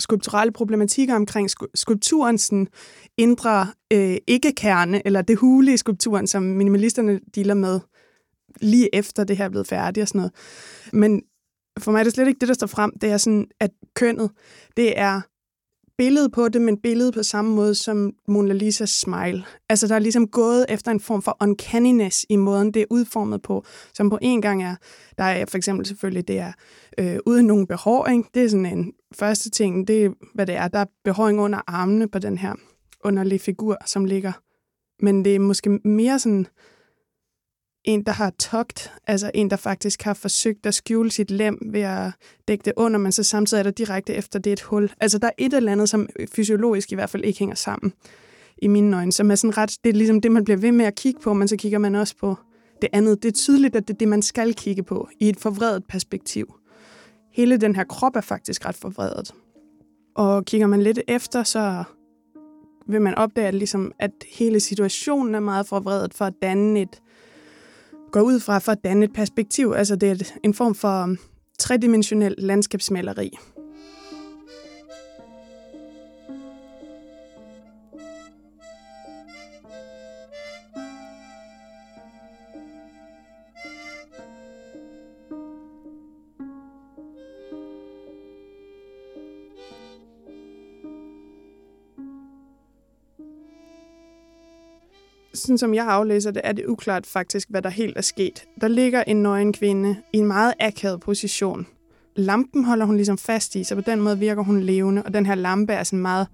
skulpturelle 0.00 0.52
problematikker 0.52 1.14
omkring 1.14 1.50
skulpturens 1.74 2.52
indre 3.18 3.66
øh, 3.92 4.16
ikke-kerne, 4.26 5.06
eller 5.06 5.22
det 5.22 5.38
hule 5.38 5.72
i 5.72 5.76
skulpturen, 5.76 6.26
som 6.26 6.42
minimalisterne 6.42 7.20
dealer 7.34 7.54
med 7.54 7.80
lige 8.60 8.94
efter 8.94 9.24
det 9.24 9.36
her 9.36 9.44
er 9.44 9.48
blevet 9.48 9.66
færdigt 9.66 10.02
og 10.02 10.08
sådan 10.08 10.18
noget. 10.18 10.32
Men 10.92 11.22
for 11.78 11.92
mig 11.92 11.98
er 11.98 12.04
det 12.04 12.12
slet 12.12 12.28
ikke 12.28 12.40
det, 12.40 12.48
der 12.48 12.54
står 12.54 12.66
frem. 12.66 12.92
Det 13.00 13.10
er 13.10 13.16
sådan, 13.16 13.46
at 13.60 13.70
kønnet, 13.94 14.30
det 14.76 14.98
er 14.98 15.20
billede 16.00 16.30
på 16.30 16.48
det, 16.48 16.62
men 16.62 16.76
billedet 16.76 17.14
på 17.14 17.22
samme 17.22 17.54
måde 17.54 17.74
som 17.74 18.12
Mona 18.28 18.54
Lisas 18.54 18.90
smile. 18.90 19.44
Altså, 19.68 19.86
der 19.86 19.94
er 19.94 19.98
ligesom 19.98 20.28
gået 20.28 20.66
efter 20.68 20.90
en 20.90 21.00
form 21.00 21.22
for 21.22 21.36
uncanniness 21.40 22.26
i 22.28 22.36
måden, 22.36 22.74
det 22.74 22.82
er 22.82 22.86
udformet 22.90 23.42
på, 23.42 23.64
som 23.94 24.10
på 24.10 24.18
en 24.22 24.42
gang 24.42 24.62
er, 24.62 24.76
der 25.18 25.24
er 25.24 25.44
for 25.46 25.56
eksempel 25.56 25.86
selvfølgelig, 25.86 26.28
det 26.28 26.38
er 26.38 26.52
øh, 26.98 27.18
uden 27.26 27.46
nogen 27.46 27.66
behåring. 27.66 28.26
Det 28.34 28.44
er 28.44 28.48
sådan 28.48 28.66
en 28.66 28.92
første 29.14 29.50
ting, 29.50 29.88
det 29.88 30.04
er, 30.04 30.10
hvad 30.34 30.46
det 30.46 30.54
er. 30.54 30.68
Der 30.68 30.78
er 30.78 30.84
behåring 31.04 31.40
under 31.40 31.60
armene 31.66 32.08
på 32.08 32.18
den 32.18 32.38
her 32.38 32.54
underlige 33.04 33.38
figur, 33.38 33.76
som 33.86 34.04
ligger. 34.04 34.32
Men 35.02 35.24
det 35.24 35.34
er 35.34 35.38
måske 35.38 35.70
mere 35.70 36.18
sådan 36.18 36.46
en, 37.84 38.02
der 38.02 38.12
har 38.12 38.30
togt, 38.30 38.92
altså 39.06 39.30
en, 39.34 39.50
der 39.50 39.56
faktisk 39.56 40.02
har 40.02 40.14
forsøgt 40.14 40.66
at 40.66 40.74
skjule 40.74 41.10
sit 41.10 41.30
lem 41.30 41.58
ved 41.72 41.80
at 41.80 42.12
dække 42.48 42.62
det 42.64 42.72
under, 42.76 42.98
men 42.98 43.12
så 43.12 43.22
samtidig 43.22 43.58
er 43.58 43.62
der 43.62 43.70
direkte 43.70 44.14
efter 44.14 44.38
det 44.38 44.52
et 44.52 44.60
hul. 44.60 44.92
Altså 45.00 45.18
der 45.18 45.26
er 45.26 45.32
et 45.38 45.54
eller 45.54 45.72
andet, 45.72 45.88
som 45.88 46.08
fysiologisk 46.34 46.92
i 46.92 46.94
hvert 46.94 47.10
fald 47.10 47.24
ikke 47.24 47.38
hænger 47.38 47.54
sammen 47.54 47.92
i 48.62 48.68
mine 48.68 48.96
øjne, 48.96 49.12
som 49.12 49.30
er 49.30 49.34
sådan 49.34 49.56
ret, 49.56 49.76
det 49.84 49.90
er 49.90 49.94
ligesom 49.94 50.20
det, 50.20 50.32
man 50.32 50.44
bliver 50.44 50.56
ved 50.56 50.72
med 50.72 50.84
at 50.84 50.94
kigge 50.94 51.20
på, 51.20 51.32
men 51.32 51.48
så 51.48 51.56
kigger 51.56 51.78
man 51.78 51.94
også 51.94 52.16
på 52.16 52.36
det 52.82 52.88
andet. 52.92 53.22
Det 53.22 53.28
er 53.28 53.32
tydeligt, 53.32 53.76
at 53.76 53.88
det 53.88 53.94
er 53.94 53.98
det, 53.98 54.08
man 54.08 54.22
skal 54.22 54.54
kigge 54.54 54.82
på 54.82 55.08
i 55.20 55.28
et 55.28 55.36
forvredet 55.36 55.84
perspektiv. 55.88 56.54
Hele 57.32 57.56
den 57.56 57.76
her 57.76 57.84
krop 57.84 58.16
er 58.16 58.20
faktisk 58.20 58.66
ret 58.66 58.76
forvredet. 58.76 59.34
Og 60.14 60.44
kigger 60.44 60.66
man 60.66 60.82
lidt 60.82 61.00
efter, 61.08 61.42
så 61.42 61.84
vil 62.88 63.02
man 63.02 63.14
opdage, 63.14 63.48
at, 63.48 63.54
ligesom, 63.54 63.92
at 63.98 64.10
hele 64.32 64.60
situationen 64.60 65.34
er 65.34 65.40
meget 65.40 65.66
forvredet 65.66 66.14
for 66.14 66.24
at 66.24 66.34
danne 66.42 66.80
et, 66.80 67.00
går 68.12 68.20
ud 68.20 68.40
fra 68.40 68.58
for 68.58 68.72
at 68.72 68.84
danne 68.84 69.04
et 69.04 69.12
perspektiv. 69.12 69.72
Altså 69.76 69.96
det 69.96 70.10
er 70.10 70.32
en 70.44 70.54
form 70.54 70.74
for 70.74 71.02
um, 71.02 71.18
tredimensionel 71.58 72.34
landskabsmaleri. 72.38 73.38
Sådan 95.50 95.58
som 95.58 95.74
jeg 95.74 95.86
aflæser 95.86 96.30
det, 96.30 96.42
er 96.44 96.52
det 96.52 96.66
uklart 96.66 97.06
faktisk, 97.06 97.50
hvad 97.50 97.62
der 97.62 97.68
helt 97.68 97.96
er 97.96 98.02
sket. 98.02 98.44
Der 98.60 98.68
ligger 98.68 99.02
en 99.06 99.22
nøgen 99.22 99.52
kvinde 99.52 99.96
i 100.12 100.18
en 100.18 100.26
meget 100.26 100.54
akavet 100.60 101.00
position. 101.00 101.66
Lampen 102.16 102.64
holder 102.64 102.86
hun 102.86 102.96
ligesom 102.96 103.18
fast 103.18 103.54
i, 103.54 103.64
så 103.64 103.74
på 103.74 103.80
den 103.80 104.00
måde 104.00 104.18
virker 104.18 104.42
hun 104.42 104.60
levende, 104.60 105.02
og 105.02 105.14
den 105.14 105.26
her 105.26 105.34
lampe 105.34 105.72
er 105.72 105.82
sådan 105.82 105.98
meget 105.98 106.26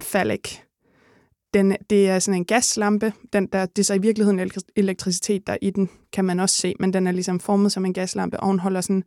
fallik. 0.00 0.62
Den, 1.54 1.76
det 1.90 2.08
er 2.08 2.18
sådan 2.18 2.40
en 2.40 2.44
gaslampe. 2.44 3.12
Den, 3.32 3.46
der, 3.46 3.66
det 3.66 3.78
er 3.78 3.84
så 3.84 3.94
i 3.94 3.98
virkeligheden 3.98 4.50
elektricitet, 4.76 5.46
der 5.46 5.56
i 5.62 5.70
den, 5.70 5.90
kan 6.12 6.24
man 6.24 6.40
også 6.40 6.56
se, 6.56 6.74
men 6.80 6.92
den 6.92 7.06
er 7.06 7.12
ligesom 7.12 7.40
formet 7.40 7.72
som 7.72 7.84
en 7.84 7.92
gaslampe, 7.92 8.40
og 8.40 8.46
hun 8.46 8.58
holder 8.58 8.80
sådan 8.80 9.02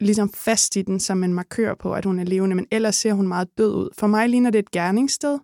ligesom 0.00 0.32
fast 0.32 0.76
i 0.76 0.82
den 0.82 1.00
som 1.00 1.24
en 1.24 1.34
markør 1.34 1.74
på, 1.74 1.92
at 1.92 2.04
hun 2.04 2.18
er 2.18 2.24
levende, 2.24 2.56
men 2.56 2.66
ellers 2.70 2.96
ser 2.96 3.12
hun 3.12 3.28
meget 3.28 3.48
død 3.58 3.74
ud. 3.74 3.88
For 3.98 4.06
mig 4.06 4.28
ligner 4.28 4.50
det 4.50 4.58
et 4.58 4.70
gerningssted, 4.70 5.38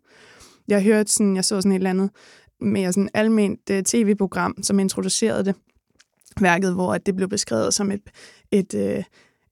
jeg 0.69 0.83
hørte 0.83 1.13
sådan, 1.13 1.37
jeg 1.37 1.45
så 1.45 1.61
sådan 1.61 1.73
et 1.73 1.77
eller 1.77 1.91
andet 1.91 2.11
mere 2.61 2.93
sådan 2.93 3.09
almindt 3.15 3.71
uh, 3.71 3.77
øh, 3.77 3.83
tv-program, 3.83 4.55
som 4.63 4.79
introducerede 4.79 5.45
det 5.45 5.55
værket, 6.41 6.75
hvor 6.75 6.95
at 6.95 7.07
det 7.07 7.17
blev 7.17 7.29
beskrevet 7.29 7.75
som 7.75 7.91
et, 7.91 8.01
et, 8.51 8.75
uh, 8.75 9.05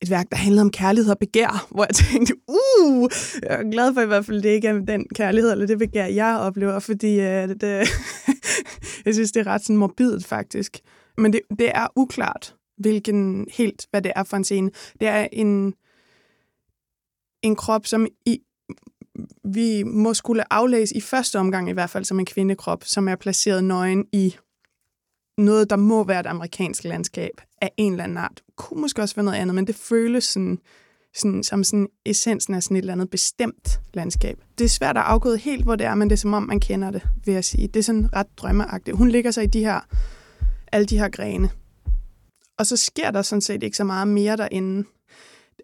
et 0.02 0.10
værk, 0.10 0.26
der 0.30 0.36
handlede 0.36 0.62
om 0.62 0.70
kærlighed 0.70 1.12
og 1.12 1.18
begær, 1.18 1.66
hvor 1.74 1.84
jeg 1.84 1.94
tænkte, 1.94 2.34
uh, 2.48 3.10
jeg 3.42 3.60
er 3.60 3.70
glad 3.70 3.94
for 3.94 4.00
i 4.00 4.06
hvert 4.06 4.26
fald, 4.26 4.42
det 4.42 4.48
ikke 4.48 4.68
er 4.68 4.78
den 4.78 5.06
kærlighed 5.14 5.52
eller 5.52 5.66
det 5.66 5.78
begær, 5.78 6.06
jeg 6.06 6.38
oplever, 6.38 6.78
fordi 6.78 7.18
uh, 7.18 7.24
det, 7.24 7.62
jeg 9.04 9.14
synes, 9.14 9.32
det 9.32 9.40
er 9.40 9.46
ret 9.46 9.62
sådan 9.62 9.76
morbidt 9.76 10.26
faktisk. 10.26 10.78
Men 11.18 11.32
det, 11.32 11.40
det 11.58 11.70
er 11.74 11.86
uklart, 11.96 12.54
hvilken 12.78 13.46
helt, 13.52 13.86
hvad 13.90 14.02
det 14.02 14.12
er 14.16 14.22
for 14.22 14.36
en 14.36 14.44
scene. 14.44 14.70
Det 15.00 15.08
er 15.08 15.28
en, 15.32 15.74
en 17.42 17.56
krop, 17.56 17.86
som 17.86 18.06
i 18.26 18.38
vi 19.44 19.82
må 19.82 20.14
skulle 20.14 20.52
aflæse 20.52 20.96
i 20.96 21.00
første 21.00 21.38
omgang 21.38 21.68
i 21.70 21.72
hvert 21.72 21.90
fald 21.90 22.04
som 22.04 22.20
en 22.20 22.26
kvindekrop, 22.26 22.84
som 22.84 23.08
er 23.08 23.16
placeret 23.16 23.64
nøgen 23.64 24.04
i 24.12 24.36
noget, 25.38 25.70
der 25.70 25.76
må 25.76 26.04
være 26.04 26.20
et 26.20 26.26
amerikansk 26.26 26.84
landskab 26.84 27.40
af 27.62 27.70
en 27.76 27.92
eller 27.92 28.04
anden 28.04 28.18
art. 28.18 28.42
Kunne 28.56 28.80
måske 28.80 29.02
også 29.02 29.14
være 29.14 29.24
noget 29.24 29.38
andet, 29.38 29.54
men 29.54 29.66
det 29.66 29.74
føles 29.74 30.24
sådan, 30.24 30.58
sådan, 31.14 31.42
som 31.42 31.64
sådan 31.64 31.88
essensen 32.04 32.54
af 32.54 32.62
sådan 32.62 32.76
et 32.76 32.80
eller 32.80 32.92
andet 32.92 33.10
bestemt 33.10 33.80
landskab. 33.94 34.38
Det 34.58 34.64
er 34.64 34.68
svært 34.68 34.96
at 34.96 35.02
afgå 35.02 35.34
helt, 35.34 35.64
hvor 35.64 35.76
det 35.76 35.86
er, 35.86 35.94
men 35.94 36.10
det 36.10 36.16
er 36.16 36.20
som 36.20 36.34
om, 36.34 36.42
man 36.42 36.60
kender 36.60 36.90
det, 36.90 37.02
vil 37.24 37.34
jeg 37.34 37.44
sige. 37.44 37.68
Det 37.68 37.76
er 37.76 37.82
sådan 37.84 38.16
ret 38.16 38.26
drømmeagtigt. 38.36 38.96
Hun 38.96 39.08
ligger 39.08 39.30
sig 39.30 39.44
i 39.44 39.46
de 39.46 39.60
her, 39.60 39.80
alle 40.72 40.86
de 40.86 40.98
her 40.98 41.08
grene. 41.08 41.50
Og 42.58 42.66
så 42.66 42.76
sker 42.76 43.10
der 43.10 43.22
sådan 43.22 43.42
set 43.42 43.62
ikke 43.62 43.76
så 43.76 43.84
meget 43.84 44.08
mere 44.08 44.36
derinde 44.36 44.84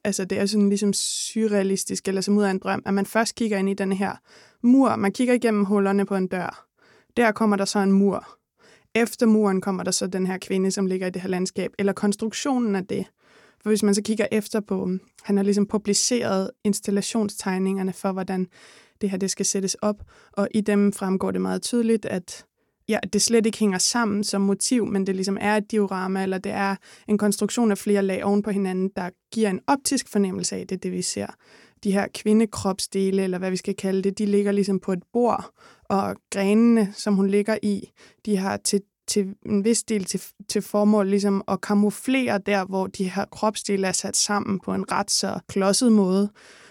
altså 0.05 0.25
det 0.25 0.39
er 0.39 0.47
sådan 0.47 0.69
ligesom 0.69 0.93
surrealistisk, 0.93 2.09
eller 2.09 2.21
som 2.21 2.37
ud 2.37 2.43
af 2.43 2.51
en 2.51 2.59
drøm, 2.59 2.83
at 2.87 2.95
man 2.95 3.07
først 3.07 3.35
kigger 3.35 3.59
ind 3.59 3.71
i 3.71 3.75
den 3.75 3.93
her 3.93 4.17
mur. 4.63 4.97
Man 4.97 5.13
kigger 5.13 5.35
igennem 5.35 5.65
hullerne 5.65 6.07
på 6.07 6.17
en 6.17 6.27
dør. 6.27 6.67
Der 7.17 7.33
kommer 7.33 7.57
der 7.57 7.65
så 7.65 7.79
en 7.79 7.93
mur. 7.93 8.29
Efter 8.95 9.27
muren 9.27 9.61
kommer 9.61 9.83
der 9.83 9.91
så 9.91 10.07
den 10.07 10.27
her 10.27 10.39
kvinde, 10.39 10.71
som 10.71 10.87
ligger 10.87 11.07
i 11.07 11.11
det 11.11 11.23
her 11.23 11.29
landskab, 11.29 11.71
eller 11.79 11.93
konstruktionen 11.93 12.77
af 12.77 12.87
det. 12.87 13.07
For 13.63 13.71
hvis 13.71 13.83
man 13.83 13.95
så 13.95 14.03
kigger 14.03 14.27
efter 14.33 14.61
på, 14.61 14.83
um, 14.83 15.01
han 15.23 15.37
har 15.37 15.45
ligesom 15.45 15.67
publiceret 15.67 16.51
installationstegningerne 16.65 17.93
for, 17.93 18.13
hvordan 18.13 18.47
det 19.01 19.11
her 19.11 19.19
det 19.19 19.31
skal 19.31 19.47
sættes 19.47 19.75
op, 19.75 19.97
og 20.33 20.49
i 20.55 20.61
dem 20.61 20.93
fremgår 20.93 21.31
det 21.31 21.41
meget 21.41 21.63
tydeligt, 21.63 22.07
at 22.07 22.45
ja, 22.93 22.99
det 23.13 23.23
slet 23.23 23.47
ikke 23.47 23.59
hænger 23.59 23.79
sammen 23.79 24.25
som 24.25 24.41
motiv, 24.41 24.87
men 24.87 25.07
det 25.07 25.15
ligesom 25.15 25.39
er 25.41 25.57
et 25.57 25.71
diorama, 25.71 26.23
eller 26.23 26.39
det 26.39 26.53
er 26.53 26.77
en 27.09 27.19
konstruktion 27.19 27.71
af 27.71 27.79
flere 27.79 28.03
lag 28.03 28.25
oven 28.25 28.43
på 28.43 28.51
hinanden, 28.51 28.91
der 28.97 29.11
giver 29.33 29.51
en 29.51 29.61
optisk 29.67 30.09
fornemmelse 30.09 30.57
af 30.57 30.67
det, 30.67 30.83
det 30.83 30.93
vi 30.93 31.03
ser. 31.03 31.27
De 31.85 31.93
her 31.93 32.07
kvindekropsdele, 32.15 33.23
eller 33.23 33.39
hvad 33.39 33.51
vi 33.51 33.57
skal 33.57 33.75
kalde 33.75 34.03
det, 34.03 34.19
de 34.19 34.27
ligger 34.27 34.53
ligesom 34.53 34.81
på 34.81 34.93
et 34.93 35.03
bord, 35.13 35.51
og 35.85 36.17
grenene, 36.31 36.93
som 36.95 37.15
hun 37.15 37.27
ligger 37.27 37.59
i, 37.63 37.91
de 38.27 38.37
har 38.37 38.57
til, 38.57 38.81
til 39.09 39.35
en 39.47 39.65
vis 39.65 39.83
del 39.83 40.05
til, 40.05 40.23
til 40.49 40.63
formål 40.63 41.07
ligesom 41.07 41.43
at 41.49 41.61
kamuflere 41.61 42.39
der, 42.39 42.65
hvor 42.65 42.87
de 42.87 43.09
her 43.09 43.25
kropsdele 43.25 43.87
er 43.87 43.93
sat 43.93 44.17
sammen 44.17 44.61
på 44.65 44.75
en 44.75 44.93
ret 44.93 45.11
så 45.11 45.39
klodset 45.49 45.93
måde. 45.93 46.31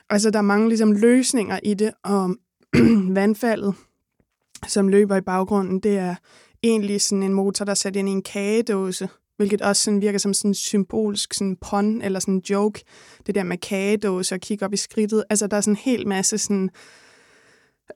Altså, 0.09 0.29
der 0.29 0.39
er 0.39 0.43
mange 0.43 0.67
ligesom 0.67 0.91
løsninger 0.91 1.59
i 1.63 1.73
det, 1.73 1.91
og 2.03 2.35
vandfaldet 3.19 3.75
som 4.67 4.87
løber 4.87 5.15
i 5.15 5.21
baggrunden, 5.21 5.79
det 5.79 5.97
er 5.97 6.15
egentlig 6.63 7.01
sådan 7.01 7.23
en 7.23 7.33
motor, 7.33 7.65
der 7.65 7.71
er 7.71 7.75
sat 7.75 7.95
ind 7.95 8.09
i 8.09 8.11
en 8.11 8.23
kagedåse, 8.23 9.09
hvilket 9.37 9.61
også 9.61 9.83
sådan 9.83 10.01
virker 10.01 10.19
som 10.19 10.33
sådan 10.33 10.51
en 10.51 10.55
symbolsk 10.55 11.33
sådan 11.33 11.55
pun 11.55 12.01
eller 12.01 12.19
sådan 12.19 12.33
en 12.33 12.43
joke. 12.49 12.83
Det 13.27 13.35
der 13.35 13.43
med 13.43 13.57
kagedåse 13.57 14.35
og 14.35 14.41
kigge 14.41 14.65
op 14.65 14.73
i 14.73 14.77
skridtet. 14.77 15.23
Altså, 15.29 15.47
der 15.47 15.57
er 15.57 15.61
sådan 15.61 15.73
en 15.73 15.77
hel 15.77 16.07
masse 16.07 16.37
sådan 16.37 16.69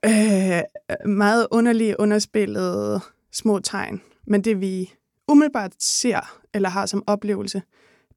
øh, 0.06 0.62
meget 1.06 1.48
underlige 1.52 2.00
underspillede 2.00 3.00
små 3.32 3.60
tegn. 3.60 4.02
Men 4.28 4.44
det 4.44 4.62
vi 4.62 4.94
umiddelbart 5.28 5.74
ser 5.80 6.40
eller 6.54 6.70
har 6.70 6.86
som 6.86 7.04
oplevelse, 7.08 7.62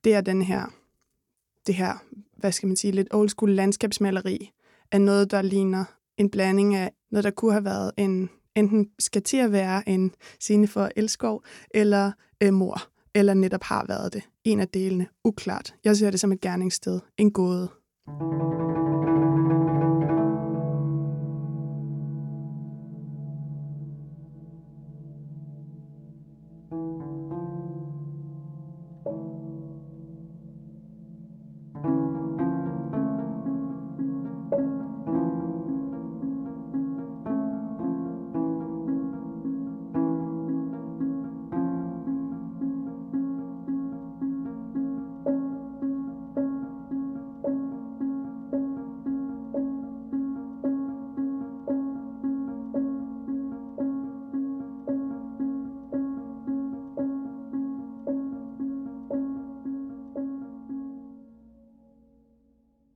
det 0.05 0.15
er 0.15 0.21
den 0.21 0.43
her, 0.43 0.75
det 1.67 1.75
her, 1.75 2.05
hvad 2.37 2.53
skal 2.53 2.67
man 2.67 2.77
sige, 2.77 2.93
lidt 2.93 3.09
old 3.15 3.29
school 3.29 3.51
landskabsmaleri 3.51 4.51
af 4.93 5.01
noget, 5.01 5.31
der 5.31 5.43
ligner 5.43 5.85
en 6.17 6.31
blanding 6.31 6.75
af 6.75 6.93
noget, 7.11 7.25
der 7.25 7.31
kunne 7.31 7.53
have 7.53 7.65
været 7.65 7.93
en 7.97 8.31
enten 8.59 8.89
skal 8.99 9.23
til 9.23 9.37
at 9.37 9.53
være 9.53 9.89
en 9.89 10.15
scene 10.41 10.69
for 10.69 10.91
elskov 10.97 11.45
eller 11.71 12.13
øh, 12.43 12.53
mor, 12.53 12.83
eller 13.15 13.35
netop 13.35 13.63
har 13.63 13.85
været 13.89 14.13
det. 14.13 14.23
En 14.45 14.61
af 14.61 14.69
delene. 14.69 15.07
Uklart. 15.25 15.75
Jeg 15.85 15.97
ser 15.97 16.11
det 16.11 16.21
som 16.21 16.33
et 16.33 16.41
gerningssted. 16.41 17.01
En 17.19 17.33
gåde. 17.33 17.69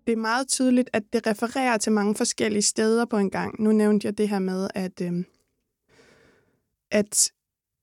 Det 0.06 0.12
er 0.12 0.16
meget 0.16 0.48
tydeligt, 0.48 0.90
at 0.92 1.02
det 1.12 1.26
refererer 1.26 1.76
til 1.76 1.92
mange 1.92 2.14
forskellige 2.14 2.62
steder 2.62 3.04
på 3.04 3.18
en 3.18 3.30
gang. 3.30 3.62
Nu 3.62 3.72
nævnte 3.72 4.06
jeg 4.06 4.18
det 4.18 4.28
her 4.28 4.38
med, 4.38 4.68
at, 4.74 5.00
øh, 5.00 5.24
at 6.90 7.32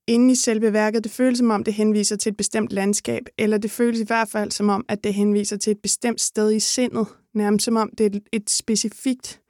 inde 0.07 0.31
i 0.31 0.35
selve 0.35 0.73
værket, 0.73 1.03
det 1.03 1.11
føles 1.11 1.38
som 1.38 1.49
om, 1.49 1.63
det 1.63 1.73
henviser 1.73 2.15
til 2.15 2.29
et 2.29 2.38
bestemt 2.38 2.71
landskab, 2.71 3.23
eller 3.38 3.57
det 3.57 3.71
føles 3.71 3.99
i 3.99 4.05
hvert 4.05 4.29
fald 4.29 4.51
som 4.51 4.69
om, 4.69 4.85
at 4.88 5.03
det 5.03 5.13
henviser 5.13 5.57
til 5.57 5.71
et 5.71 5.81
bestemt 5.83 6.21
sted 6.21 6.51
i 6.51 6.59
sindet, 6.59 7.07
nærmest 7.33 7.65
som 7.65 7.75
om 7.75 7.91
det 7.97 8.05
er 8.05 8.17
et, 8.17 8.23
et 8.31 8.49
specifikt 8.49 9.41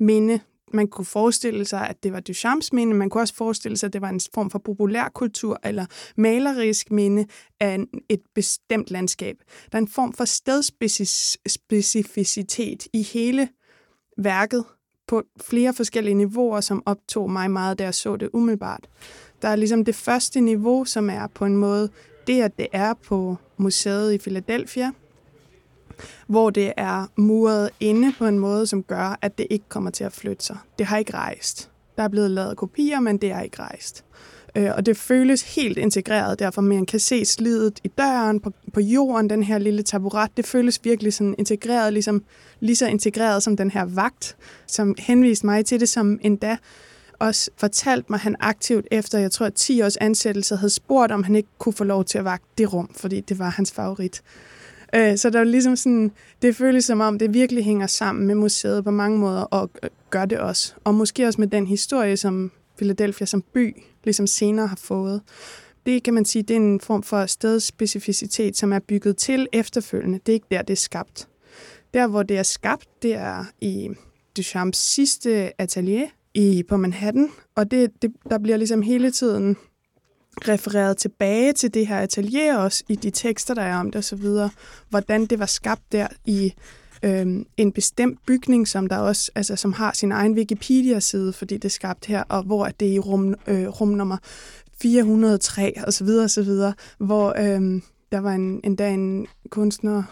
minde, 0.00 0.40
man 0.74 0.88
kunne 0.88 1.04
forestille 1.04 1.64
sig, 1.64 1.88
at 1.88 2.02
det 2.02 2.12
var 2.12 2.20
Duchamps 2.20 2.72
minde. 2.72 2.94
Man 2.94 3.10
kunne 3.10 3.22
også 3.22 3.34
forestille 3.34 3.76
sig, 3.76 3.86
at 3.86 3.92
det 3.92 4.00
var 4.00 4.08
en 4.08 4.20
form 4.34 4.50
for 4.50 4.58
populærkultur 4.58 5.60
eller 5.64 5.86
malerisk 6.16 6.90
minde 6.90 7.26
af 7.60 7.78
et 8.08 8.20
bestemt 8.34 8.90
landskab. 8.90 9.36
Der 9.72 9.78
er 9.78 9.82
en 9.82 9.88
form 9.88 10.12
for 10.12 10.24
stedspecificitet 10.24 12.86
i 12.92 13.02
hele 13.02 13.48
værket 14.18 14.64
på 15.06 15.22
flere 15.40 15.74
forskellige 15.74 16.14
niveauer, 16.14 16.60
som 16.60 16.82
optog 16.86 17.30
mig 17.30 17.50
meget, 17.50 17.78
da 17.78 17.84
jeg 17.84 17.94
så 17.94 18.16
det 18.16 18.30
umiddelbart. 18.32 18.88
Der 19.42 19.48
er 19.48 19.56
ligesom 19.56 19.84
det 19.84 19.94
første 19.94 20.40
niveau, 20.40 20.84
som 20.84 21.10
er 21.10 21.26
på 21.26 21.44
en 21.44 21.56
måde 21.56 21.90
det, 22.26 22.42
at 22.42 22.58
det 22.58 22.66
er 22.72 22.94
på 22.94 23.36
museet 23.56 24.12
i 24.12 24.18
Philadelphia– 24.18 24.92
hvor 26.26 26.50
det 26.50 26.72
er 26.76 27.06
muret 27.16 27.70
inde 27.80 28.12
på 28.18 28.26
en 28.26 28.38
måde, 28.38 28.66
som 28.66 28.82
gør, 28.82 29.18
at 29.22 29.38
det 29.38 29.46
ikke 29.50 29.64
kommer 29.68 29.90
til 29.90 30.04
at 30.04 30.12
flytte 30.12 30.44
sig. 30.44 30.56
Det 30.78 30.86
har 30.86 30.98
ikke 30.98 31.14
rejst. 31.14 31.70
Der 31.96 32.02
er 32.02 32.08
blevet 32.08 32.30
lavet 32.30 32.56
kopier, 32.56 33.00
men 33.00 33.16
det 33.16 33.30
er 33.30 33.40
ikke 33.40 33.62
rejst. 33.62 34.04
Øh, 34.56 34.70
og 34.76 34.86
det 34.86 34.96
føles 34.96 35.54
helt 35.54 35.78
integreret, 35.78 36.38
derfor 36.38 36.62
man 36.62 36.86
kan 36.86 37.00
se 37.00 37.24
slidet 37.24 37.80
i 37.84 37.88
døren, 37.88 38.40
på, 38.40 38.52
på 38.72 38.80
jorden, 38.80 39.30
den 39.30 39.42
her 39.42 39.58
lille 39.58 39.82
taburet. 39.82 40.36
Det 40.36 40.46
føles 40.46 40.80
virkelig 40.84 41.14
sådan 41.14 41.34
integreret, 41.38 41.92
ligesom, 41.92 42.22
lige 42.60 42.76
så 42.76 42.86
integreret 42.86 43.42
som 43.42 43.56
den 43.56 43.70
her 43.70 43.84
vagt, 43.84 44.36
som 44.66 44.94
henviste 44.98 45.46
mig 45.46 45.66
til 45.66 45.80
det, 45.80 45.88
som 45.88 46.18
endda 46.22 46.56
også 47.18 47.50
fortalt 47.56 48.10
mig, 48.10 48.16
at 48.16 48.20
han 48.20 48.36
aktivt 48.40 48.86
efter, 48.90 49.18
jeg 49.18 49.30
tror, 49.30 49.48
10 49.48 49.82
års 49.82 49.96
ansættelse 49.96 50.56
havde 50.56 50.70
spurgt, 50.70 51.12
om 51.12 51.22
han 51.24 51.36
ikke 51.36 51.48
kunne 51.58 51.72
få 51.72 51.84
lov 51.84 52.04
til 52.04 52.18
at 52.18 52.24
vagte 52.24 52.46
det 52.58 52.72
rum, 52.72 52.90
fordi 52.96 53.20
det 53.20 53.38
var 53.38 53.48
hans 53.48 53.72
favorit. 53.72 54.22
Øh, 54.96 55.16
så 55.16 55.30
der 55.30 55.40
er 55.40 55.44
ligesom 55.44 55.76
sådan, 55.76 56.12
det 56.42 56.56
føles 56.56 56.84
som 56.84 57.00
om, 57.00 57.18
det 57.18 57.34
virkelig 57.34 57.64
hænger 57.64 57.86
sammen 57.86 58.26
med 58.26 58.34
museet 58.34 58.84
på 58.84 58.90
mange 58.90 59.18
måder, 59.18 59.42
og 59.42 59.70
øh, 59.82 59.90
gør 60.10 60.24
det 60.24 60.38
også. 60.38 60.74
Og 60.84 60.94
måske 60.94 61.26
også 61.26 61.40
med 61.40 61.48
den 61.48 61.66
historie, 61.66 62.16
som 62.16 62.52
Philadelphia 62.76 63.26
som 63.26 63.42
by 63.54 63.76
ligesom 64.04 64.26
senere 64.26 64.66
har 64.66 64.76
fået. 64.76 65.22
Det 65.86 66.02
kan 66.02 66.14
man 66.14 66.24
sige, 66.24 66.42
det 66.42 66.56
er 66.56 66.60
en 66.60 66.80
form 66.80 67.02
for 67.02 67.26
stedspecificitet, 67.26 68.56
som 68.56 68.72
er 68.72 68.78
bygget 68.78 69.16
til 69.16 69.48
efterfølgende. 69.52 70.18
Det 70.26 70.32
er 70.32 70.34
ikke 70.34 70.46
der, 70.50 70.62
det 70.62 70.72
er 70.72 70.76
skabt. 70.76 71.28
Der, 71.94 72.06
hvor 72.06 72.22
det 72.22 72.38
er 72.38 72.42
skabt, 72.42 72.88
det 73.02 73.14
er 73.14 73.44
i 73.60 73.90
Duchamps 74.36 74.78
sidste 74.78 75.60
atelier 75.60 76.06
i, 76.34 76.62
på 76.68 76.76
Manhattan, 76.76 77.30
og 77.54 77.70
det, 77.70 78.02
det, 78.02 78.12
der 78.30 78.38
bliver 78.38 78.56
ligesom 78.56 78.82
hele 78.82 79.10
tiden 79.10 79.56
refereret 80.48 80.96
tilbage 80.96 81.52
til 81.52 81.74
det 81.74 81.86
her 81.86 81.98
atelier 81.98 82.56
også 82.56 82.84
i 82.88 82.96
de 82.96 83.10
tekster, 83.10 83.54
der 83.54 83.62
er 83.62 83.76
om 83.76 83.90
det 83.90 83.98
osv., 83.98 84.26
hvordan 84.90 85.26
det 85.26 85.38
var 85.38 85.46
skabt 85.46 85.92
der 85.92 86.06
i 86.24 86.54
øhm, 87.02 87.46
en 87.56 87.72
bestemt 87.72 88.18
bygning, 88.26 88.68
som 88.68 88.86
der 88.86 88.96
også 88.96 89.30
altså, 89.34 89.56
som 89.56 89.72
har 89.72 89.92
sin 89.92 90.12
egen 90.12 90.34
Wikipedia-side, 90.34 91.32
fordi 91.32 91.54
det 91.54 91.64
er 91.64 91.68
skabt 91.68 92.06
her, 92.06 92.22
og 92.28 92.42
hvor 92.42 92.66
det 92.80 92.88
er 92.88 92.92
i 92.92 92.98
rum, 92.98 93.34
øh, 93.46 93.68
rum 93.68 93.88
nummer 93.88 94.16
403 94.82 95.74
osv. 95.86 96.08
osv., 96.08 96.50
hvor 96.98 97.34
øhm, 97.40 97.82
der 98.12 98.18
var 98.18 98.32
en, 98.32 98.60
endda 98.64 98.90
en 98.90 99.26
kunstner, 99.50 100.02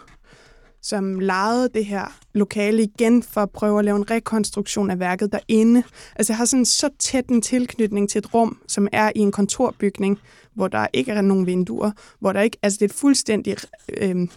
som 0.83 1.21
lejede 1.21 1.69
det 1.75 1.85
her 1.85 2.19
lokale 2.35 2.83
igen 2.83 3.23
for 3.23 3.41
at 3.41 3.51
prøve 3.51 3.79
at 3.79 3.85
lave 3.85 3.97
en 3.97 4.11
rekonstruktion 4.11 4.91
af 4.91 4.99
værket 4.99 5.33
derinde. 5.33 5.83
Altså 6.17 6.33
jeg 6.33 6.39
har 6.39 6.45
sådan 6.45 6.65
så 6.65 6.89
tæt 6.99 7.27
en 7.27 7.43
tilknytning 7.43 8.11
til 8.11 8.19
et 8.19 8.35
rum, 8.35 8.59
som 8.69 8.89
er 8.93 9.13
i 9.17 9.19
en 9.19 9.33
kontorbygning, 9.33 10.19
hvor 10.55 10.69
der 10.69 10.87
ikke 10.93 11.13
er 11.13 11.21
nogen 11.21 11.47
vinduer, 11.47 11.91
hvor 12.21 12.33
der 12.33 12.41
ikke, 12.41 12.59
altså 12.63 12.77
det 12.77 12.83
er 12.85 12.89
et 12.89 13.01
fuldstændig 13.01 13.57
øh, 13.97 14.29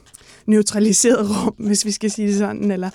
neutraliseret 0.45 1.29
rum, 1.29 1.53
hvis 1.67 1.85
vi 1.85 1.91
skal 1.91 2.11
sige 2.11 2.27
det 2.27 2.37
sådan, 2.37 2.71
eller 2.71 2.89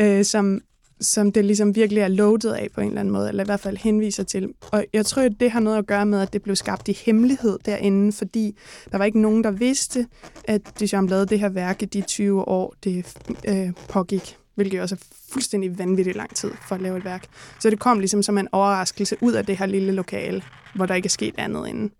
øh, 0.00 0.24
som 0.24 0.60
som 1.00 1.32
det 1.32 1.44
ligesom 1.44 1.76
virkelig 1.76 2.00
er 2.00 2.08
loaded 2.08 2.50
af 2.50 2.68
på 2.74 2.80
en 2.80 2.86
eller 2.86 3.00
anden 3.00 3.12
måde, 3.12 3.28
eller 3.28 3.44
i 3.44 3.46
hvert 3.46 3.60
fald 3.60 3.76
henviser 3.76 4.22
til. 4.22 4.48
Og 4.72 4.84
jeg 4.92 5.06
tror, 5.06 5.22
at 5.22 5.32
det 5.40 5.50
har 5.50 5.60
noget 5.60 5.78
at 5.78 5.86
gøre 5.86 6.06
med, 6.06 6.20
at 6.20 6.32
det 6.32 6.42
blev 6.42 6.56
skabt 6.56 6.88
i 6.88 6.92
hemmelighed 6.92 7.58
derinde, 7.64 8.12
fordi 8.12 8.56
der 8.92 8.98
var 8.98 9.04
ikke 9.04 9.20
nogen, 9.20 9.44
der 9.44 9.50
vidste, 9.50 10.06
at 10.44 10.60
Duchamp 10.80 11.10
lavede 11.10 11.26
det 11.26 11.40
her 11.40 11.48
værk 11.48 11.82
i 11.82 11.84
de 11.84 12.00
20 12.00 12.48
år, 12.48 12.74
det 12.84 13.16
øh, 13.48 13.72
pågik 13.88 14.36
hvilket 14.54 14.80
også 14.80 14.94
er 14.94 14.98
fuldstændig 15.32 15.78
vanvittigt 15.78 16.16
lang 16.16 16.34
tid 16.34 16.50
for 16.68 16.74
at 16.74 16.80
lave 16.80 16.96
et 16.96 17.04
værk. 17.04 17.26
Så 17.60 17.70
det 17.70 17.78
kom 17.78 17.98
ligesom 17.98 18.22
som 18.22 18.38
en 18.38 18.48
overraskelse 18.52 19.16
ud 19.20 19.32
af 19.32 19.46
det 19.46 19.56
her 19.56 19.66
lille 19.66 19.92
lokale, 19.92 20.42
hvor 20.74 20.86
der 20.86 20.94
ikke 20.94 21.06
er 21.06 21.10
sket 21.10 21.34
andet 21.38 21.68
inden. 21.68 21.90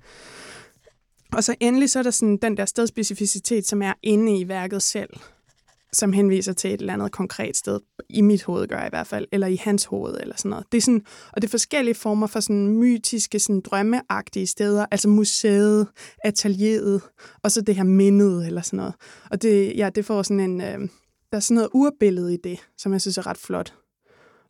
Og 1.32 1.44
så 1.44 1.54
endelig 1.60 1.90
så 1.90 1.98
er 1.98 2.02
der 2.02 2.10
sådan 2.10 2.36
den 2.36 2.56
der 2.56 2.64
stedspecificitet, 2.64 3.66
som 3.66 3.82
er 3.82 3.92
inde 4.02 4.38
i 4.38 4.48
værket 4.48 4.82
selv 4.82 5.10
som 5.92 6.12
henviser 6.12 6.52
til 6.52 6.74
et 6.74 6.80
eller 6.80 6.92
andet 6.92 7.12
konkret 7.12 7.56
sted. 7.56 7.80
I 8.08 8.20
mit 8.20 8.44
hoved 8.44 8.68
gør 8.68 8.76
jeg 8.76 8.86
i 8.86 8.92
hvert 8.92 9.06
fald, 9.06 9.26
eller 9.32 9.46
i 9.46 9.56
hans 9.56 9.84
hoved, 9.84 10.16
eller 10.20 10.36
sådan 10.36 10.50
noget. 10.50 10.66
Det 10.72 10.78
er 10.78 10.82
sådan, 10.82 11.04
og 11.32 11.42
det 11.42 11.48
er 11.48 11.50
forskellige 11.50 11.94
former 11.94 12.26
for 12.26 12.40
sådan 12.40 12.68
mytiske, 12.68 13.38
sådan 13.38 13.60
drømmeagtige 13.60 14.46
steder, 14.46 14.86
altså 14.90 15.08
museet, 15.08 15.88
atelieret, 16.24 17.02
og 17.42 17.50
så 17.50 17.60
det 17.60 17.74
her 17.74 17.84
mindet, 17.84 18.46
eller 18.46 18.60
sådan 18.60 18.76
noget. 18.76 18.94
Og 19.30 19.42
det, 19.42 19.72
ja, 19.76 19.90
det 19.94 20.04
får 20.04 20.22
sådan 20.22 20.40
en, 20.40 20.60
øh, 20.60 20.78
der 21.30 21.36
er 21.36 21.40
sådan 21.40 21.54
noget 21.54 21.70
urbillede 21.74 22.34
i 22.34 22.38
det, 22.44 22.58
som 22.78 22.92
jeg 22.92 23.00
synes 23.00 23.18
er 23.18 23.26
ret 23.26 23.38
flot 23.38 23.74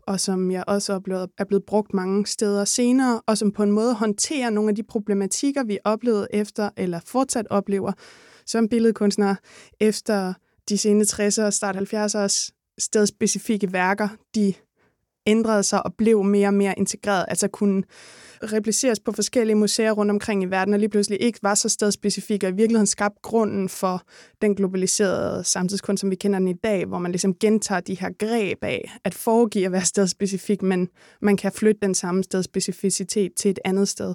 og 0.08 0.20
som 0.20 0.50
jeg 0.50 0.64
også 0.66 0.92
oplevede 0.92 1.28
er 1.38 1.44
blevet 1.44 1.64
brugt 1.64 1.94
mange 1.94 2.26
steder 2.26 2.64
senere, 2.64 3.20
og 3.26 3.38
som 3.38 3.52
på 3.52 3.62
en 3.62 3.70
måde 3.70 3.94
håndterer 3.94 4.50
nogle 4.50 4.70
af 4.70 4.76
de 4.76 4.82
problematikker, 4.82 5.64
vi 5.64 5.78
oplevede 5.84 6.26
efter, 6.30 6.70
eller 6.76 7.00
fortsat 7.06 7.46
oplever 7.50 7.92
som 8.46 8.68
billedkunstnere, 8.68 9.36
efter 9.80 10.34
de 10.68 10.78
sene 10.78 11.04
60'er 11.04 11.42
og 11.42 11.52
start 11.52 11.76
70'ers 11.76 12.50
stedspecifikke 12.78 13.72
værker, 13.72 14.08
de 14.34 14.54
ændrede 15.26 15.62
sig 15.62 15.86
og 15.86 15.94
blev 15.94 16.24
mere 16.24 16.48
og 16.48 16.54
mere 16.54 16.78
integreret, 16.78 17.24
altså 17.28 17.48
kunne 17.48 17.82
repliceres 18.42 19.00
på 19.00 19.12
forskellige 19.12 19.56
museer 19.56 19.92
rundt 19.92 20.10
omkring 20.10 20.42
i 20.42 20.46
verden, 20.46 20.74
og 20.74 20.80
lige 20.80 20.88
pludselig 20.88 21.22
ikke 21.22 21.38
var 21.42 21.54
så 21.54 21.68
stedspecifikke, 21.68 22.46
og 22.46 22.50
i 22.50 22.56
virkeligheden 22.56 22.86
skabte 22.86 23.20
grunden 23.22 23.68
for 23.68 24.02
den 24.42 24.54
globaliserede 24.54 25.44
samtidskunst, 25.44 26.00
som 26.00 26.10
vi 26.10 26.16
kender 26.16 26.38
den 26.38 26.48
i 26.48 26.52
dag, 26.52 26.86
hvor 26.86 26.98
man 26.98 27.12
ligesom 27.12 27.34
gentager 27.34 27.80
de 27.80 27.94
her 27.94 28.10
greb 28.18 28.64
af 28.64 28.90
at 29.04 29.14
foregive 29.14 29.66
at 29.66 29.72
være 29.72 29.84
stedspecifik, 29.84 30.62
men 30.62 30.88
man 31.22 31.36
kan 31.36 31.52
flytte 31.52 31.80
den 31.82 31.94
samme 31.94 32.24
stedspecificitet 32.24 33.32
til 33.36 33.50
et 33.50 33.58
andet 33.64 33.88
sted. 33.88 34.14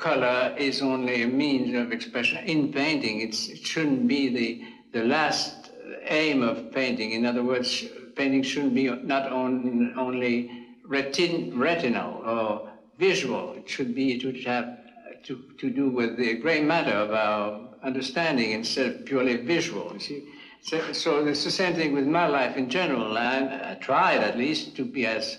Color 0.00 0.54
is 0.56 0.82
only 0.82 1.22
a 1.22 1.28
means 1.28 1.74
of 1.74 1.92
expression. 1.92 2.38
In 2.46 2.72
painting, 2.72 3.20
it 3.20 3.34
shouldn't 3.34 4.08
be 4.08 4.28
the, 4.28 4.98
the 4.98 5.04
last 5.06 5.70
aim 6.04 6.42
of 6.42 6.72
painting. 6.72 7.12
In 7.12 7.26
other 7.26 7.42
words, 7.42 7.84
painting 8.16 8.42
shouldn't 8.42 8.74
be 8.74 8.88
not 8.88 9.30
on, 9.30 9.94
only 9.96 10.50
retin, 10.88 11.56
retinal 11.56 12.22
or 12.24 12.70
visual. 12.98 13.54
It 13.54 13.68
should 13.68 13.94
be 13.94 14.18
to 14.18 14.32
have 14.42 14.78
to, 15.24 15.42
to 15.58 15.70
do 15.70 15.90
with 15.90 16.16
the 16.16 16.36
gray 16.36 16.62
matter 16.62 16.96
of 16.96 17.10
our 17.12 17.68
understanding 17.82 18.52
instead 18.52 18.86
of 18.86 19.04
purely 19.04 19.36
visual. 19.36 19.92
You 19.92 20.00
see? 20.00 20.28
So, 20.62 20.92
so 20.92 21.26
it's 21.26 21.44
the 21.44 21.50
same 21.50 21.74
thing 21.74 21.92
with 21.92 22.06
my 22.06 22.26
life 22.26 22.56
in 22.56 22.68
general. 22.68 23.16
I, 23.16 23.72
I 23.72 23.74
tried 23.80 24.20
at 24.20 24.36
least 24.36 24.76
to 24.76 24.84
be 24.84 25.06
as 25.06 25.38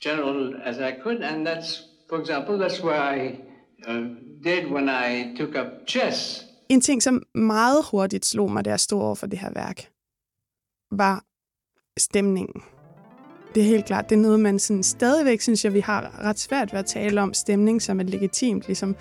general 0.00 0.54
as 0.62 0.80
I 0.80 0.92
could, 0.92 1.22
and 1.22 1.46
that's, 1.46 1.88
for 2.08 2.18
example, 2.20 2.56
that's 2.58 2.80
why 2.80 2.96
I 2.96 3.40
Uh, 3.88 3.94
did 4.44 4.72
when 4.72 4.88
I 4.88 5.36
took 5.36 5.48
up 5.48 5.88
chess. 5.88 6.44
En 6.68 6.80
ting, 6.80 7.02
som 7.02 7.22
meget 7.34 7.84
hurtigt 7.90 8.26
slog 8.26 8.50
mig, 8.50 8.64
da 8.64 8.70
jeg 8.70 8.80
stod 8.80 9.02
over 9.02 9.14
for 9.14 9.26
det 9.26 9.38
her 9.38 9.50
værk, 9.54 9.90
var 10.90 11.24
stemningen. 11.98 12.62
Det 13.54 13.60
er 13.60 13.64
helt 13.64 13.84
klart, 13.84 14.10
det 14.10 14.16
er 14.16 14.20
noget, 14.20 14.40
man 14.40 14.58
sådan 14.58 14.82
stadigvæk 14.82 15.40
synes 15.40 15.64
jeg, 15.64 15.74
vi 15.74 15.80
har 15.80 16.24
ret 16.24 16.38
svært 16.38 16.72
ved 16.72 16.78
at 16.78 16.86
tale 16.86 17.20
om 17.20 17.34
stemning 17.34 17.82
som 17.82 18.00
et 18.00 18.10
legitimt 18.10 18.66
ligesom 18.66 18.96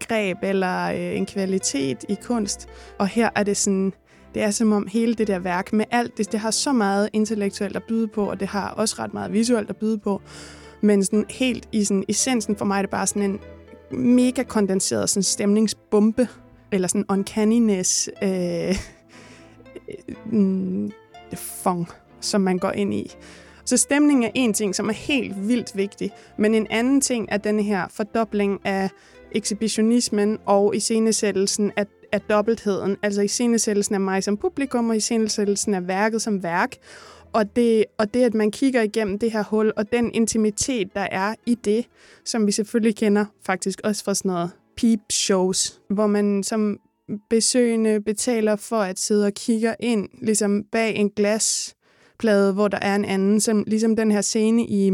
greb 0.00 0.36
eller 0.42 0.90
øh, 0.90 1.16
en 1.16 1.26
kvalitet 1.26 2.04
i 2.08 2.16
kunst. 2.22 2.68
Og 2.98 3.06
her 3.08 3.30
er 3.36 3.42
det 3.42 3.56
sådan, 3.56 3.92
det 4.34 4.42
er 4.42 4.50
som 4.50 4.72
om 4.72 4.86
hele 4.86 5.14
det 5.14 5.26
der 5.26 5.38
værk 5.38 5.72
med 5.72 5.84
alt 5.90 6.18
det, 6.18 6.32
det 6.32 6.40
har 6.40 6.50
så 6.50 6.72
meget 6.72 7.10
intellektuelt 7.12 7.76
at 7.76 7.82
byde 7.88 8.08
på, 8.08 8.30
og 8.30 8.40
det 8.40 8.48
har 8.48 8.70
også 8.70 8.96
ret 8.98 9.14
meget 9.14 9.32
visuelt 9.32 9.70
at 9.70 9.76
byde 9.76 9.98
på. 9.98 10.22
Men 10.80 11.04
sådan 11.04 11.24
helt 11.30 11.68
i 11.72 11.84
sådan, 11.84 12.04
essensen 12.08 12.56
for 12.56 12.64
mig 12.64 12.78
er 12.78 12.82
det 12.82 12.90
bare 12.90 13.06
sådan 13.06 13.30
en 13.30 13.40
mega 13.92 14.42
kondenseret 14.42 15.10
sådan 15.10 15.22
stemningsbombe, 15.22 16.28
eller 16.72 16.88
sådan 16.88 17.04
uncannyness 17.08 18.10
øh, 18.22 18.68
øh, 18.68 18.74
mm, 20.32 20.92
fong, 21.34 21.88
som 22.20 22.40
man 22.40 22.58
går 22.58 22.70
ind 22.70 22.94
i. 22.94 23.14
Så 23.64 23.76
stemning 23.76 24.24
er 24.24 24.30
en 24.34 24.54
ting, 24.54 24.74
som 24.74 24.88
er 24.88 24.92
helt 24.92 25.48
vildt 25.48 25.76
vigtig, 25.76 26.10
men 26.38 26.54
en 26.54 26.66
anden 26.70 27.00
ting 27.00 27.28
er 27.30 27.36
den 27.36 27.60
her 27.60 27.86
fordobling 27.90 28.60
af 28.64 28.90
ekshibitionismen 29.32 30.38
og 30.46 30.76
iscenesættelsen 30.76 31.72
af, 31.76 31.86
af 32.12 32.20
dobbeltheden, 32.20 32.96
altså 33.02 33.22
iscenesættelsen 33.22 33.94
af 33.94 34.00
mig 34.00 34.24
som 34.24 34.36
publikum, 34.36 34.88
og 34.88 34.96
iscenesættelsen 34.96 35.74
af 35.74 35.88
værket 35.88 36.22
som 36.22 36.42
værk. 36.42 36.76
Og 37.32 37.56
det, 37.56 37.84
og 37.98 38.14
det, 38.14 38.22
at 38.22 38.34
man 38.34 38.50
kigger 38.50 38.82
igennem 38.82 39.18
det 39.18 39.32
her 39.32 39.44
hul, 39.44 39.72
og 39.76 39.92
den 39.92 40.14
intimitet, 40.14 40.94
der 40.94 41.06
er 41.10 41.34
i 41.46 41.54
det, 41.54 41.86
som 42.24 42.46
vi 42.46 42.52
selvfølgelig 42.52 42.96
kender 42.96 43.24
faktisk 43.46 43.80
også 43.84 44.04
fra 44.04 44.14
sådan 44.14 44.28
noget 44.28 44.50
peep 44.76 45.00
shows, 45.12 45.80
hvor 45.88 46.06
man 46.06 46.42
som 46.42 46.80
besøgende 47.30 48.00
betaler 48.00 48.56
for 48.56 48.76
at 48.76 48.98
sidde 48.98 49.26
og 49.26 49.32
kigge 49.34 49.74
ind 49.80 50.08
ligesom 50.22 50.64
bag 50.72 50.96
en 50.96 51.10
glasplade, 51.10 52.52
hvor 52.52 52.68
der 52.68 52.78
er 52.78 52.94
en 52.94 53.04
anden, 53.04 53.40
som 53.40 53.64
ligesom 53.66 53.96
den 53.96 54.10
her 54.10 54.20
scene 54.20 54.66
i 54.66 54.92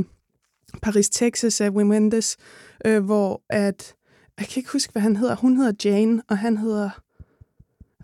Paris, 0.83 1.09
Texas 1.09 1.61
af 1.61 1.70
Wim 1.70 1.90
Wendes, 1.90 2.37
øh, 2.85 3.05
hvor 3.05 3.42
at, 3.51 3.94
jeg 4.38 4.46
kan 4.46 4.61
ikke 4.61 4.72
huske, 4.72 4.92
hvad 4.92 5.03
han 5.03 5.16
hedder. 5.16 5.37
Hun 5.37 5.57
hedder 5.57 5.72
Jane, 5.90 6.22
og 6.29 6.38
han 6.38 6.57
hedder... 6.57 6.90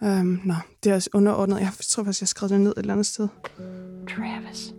Um, 0.03 0.41
nå, 0.45 0.55
det 0.85 0.91
er 0.91 0.95
også 0.95 1.11
underordnet. 1.15 1.61
Jeg 1.61 1.73
tror 1.89 2.05
faktisk, 2.05 2.21
jeg 2.21 2.25
har 2.25 2.29
skrevet 2.29 2.51
det 2.51 2.61
ned 2.61 2.71
et 2.71 2.79
eller 2.79 2.93
andet 2.93 3.07
sted. 3.07 3.29
Travis. 4.09 4.75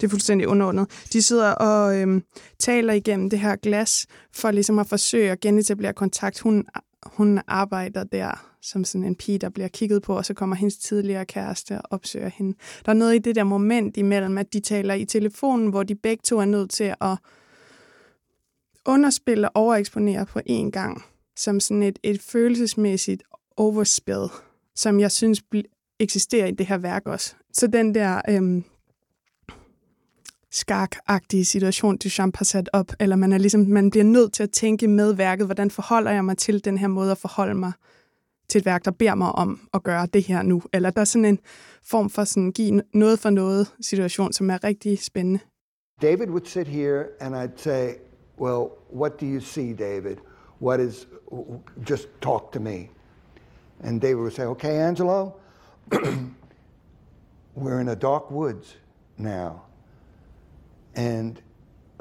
Det 0.00 0.06
er 0.06 0.10
fuldstændig 0.10 0.48
underordnet. 0.48 0.86
De 1.12 1.22
sidder 1.22 1.52
og 1.52 1.96
øhm, 1.96 2.22
taler 2.58 2.92
igennem 2.92 3.30
det 3.30 3.38
her 3.38 3.56
glas, 3.56 4.06
for 4.32 4.50
ligesom 4.50 4.78
at 4.78 4.86
forsøge 4.86 5.30
at 5.30 5.40
genetablere 5.40 5.92
kontakt. 5.92 6.40
Hun, 6.40 6.64
hun 7.06 7.40
arbejder 7.46 8.04
der 8.04 8.46
som 8.62 8.84
sådan 8.84 9.04
en 9.04 9.14
pige, 9.14 9.38
der 9.38 9.48
bliver 9.48 9.68
kigget 9.68 10.02
på, 10.02 10.16
og 10.16 10.24
så 10.24 10.34
kommer 10.34 10.56
hendes 10.56 10.76
tidligere 10.76 11.24
kæreste 11.24 11.78
og 11.78 11.82
opsøger 11.90 12.28
hende. 12.28 12.58
Der 12.86 12.92
er 12.92 12.96
noget 12.96 13.14
i 13.14 13.18
det 13.18 13.34
der 13.34 13.44
moment 13.44 13.96
imellem, 13.96 14.38
at 14.38 14.52
de 14.52 14.60
taler 14.60 14.94
i 14.94 15.04
telefonen, 15.04 15.68
hvor 15.68 15.82
de 15.82 15.94
begge 15.94 16.22
to 16.24 16.38
er 16.38 16.44
nødt 16.44 16.70
til 16.70 16.94
at 17.00 17.16
underspille 18.86 19.48
og 19.48 19.62
overeksponere 19.62 20.26
på 20.26 20.40
én 20.50 20.70
gang, 20.70 21.04
som 21.36 21.60
sådan 21.60 21.82
et, 21.82 21.98
et 22.02 22.22
følelsesmæssigt 22.22 23.22
overspil, 23.56 24.28
som 24.74 25.00
jeg 25.00 25.12
synes 25.12 25.42
eksisterer 26.00 26.46
i 26.46 26.50
det 26.50 26.66
her 26.66 26.78
værk 26.78 27.06
også. 27.06 27.34
Så 27.52 27.66
den 27.66 27.94
der 27.94 28.20
øhm, 28.28 28.64
skakagtige 30.50 31.44
situation, 31.44 31.96
Duchamp 31.96 32.36
har 32.36 32.44
sat 32.44 32.70
op, 32.72 32.92
eller 33.00 33.16
man, 33.16 33.32
er 33.32 33.38
ligesom, 33.38 33.60
man 33.60 33.90
bliver 33.90 34.04
nødt 34.04 34.32
til 34.32 34.42
at 34.42 34.50
tænke 34.50 34.88
med 34.88 35.12
værket, 35.12 35.46
hvordan 35.46 35.70
forholder 35.70 36.10
jeg 36.10 36.24
mig 36.24 36.38
til 36.38 36.64
den 36.64 36.78
her 36.78 36.88
måde 36.88 37.10
at 37.10 37.18
forholde 37.18 37.54
mig 37.54 37.72
til 38.48 38.58
et 38.58 38.66
værk, 38.66 38.84
der 38.84 38.90
beder 38.90 39.14
mig 39.14 39.32
om 39.32 39.60
at 39.74 39.82
gøre 39.82 40.06
det 40.06 40.22
her 40.22 40.42
nu. 40.42 40.62
Eller 40.72 40.90
der 40.90 41.00
er 41.00 41.04
sådan 41.04 41.24
en 41.24 41.38
form 41.82 42.10
for 42.10 42.24
sådan 42.24 42.52
give 42.52 42.82
noget 42.94 43.18
for 43.18 43.30
noget 43.30 43.74
situation, 43.80 44.32
som 44.32 44.50
er 44.50 44.64
rigtig 44.64 44.98
spændende. 44.98 45.38
David 46.02 46.28
would 46.28 46.46
sit 46.46 46.68
here 46.68 47.04
and 47.20 47.34
I'd 47.34 47.56
say, 47.56 47.88
well, 48.38 48.68
what 48.94 49.20
do 49.20 49.26
you 49.26 49.40
see, 49.40 49.74
David? 49.74 50.16
What 50.60 50.78
is, 50.78 51.06
just 51.82 52.08
talk 52.20 52.52
to 52.52 52.60
me. 52.60 52.90
And 53.80 54.00
David 54.00 54.18
would 54.18 54.34
say, 54.34 54.44
okay, 54.44 54.78
Angelo, 54.78 55.36
we're 57.54 57.80
in 57.80 57.88
a 57.88 57.96
dark 57.96 58.30
woods 58.30 58.76
now. 59.16 59.62
And 60.94 61.40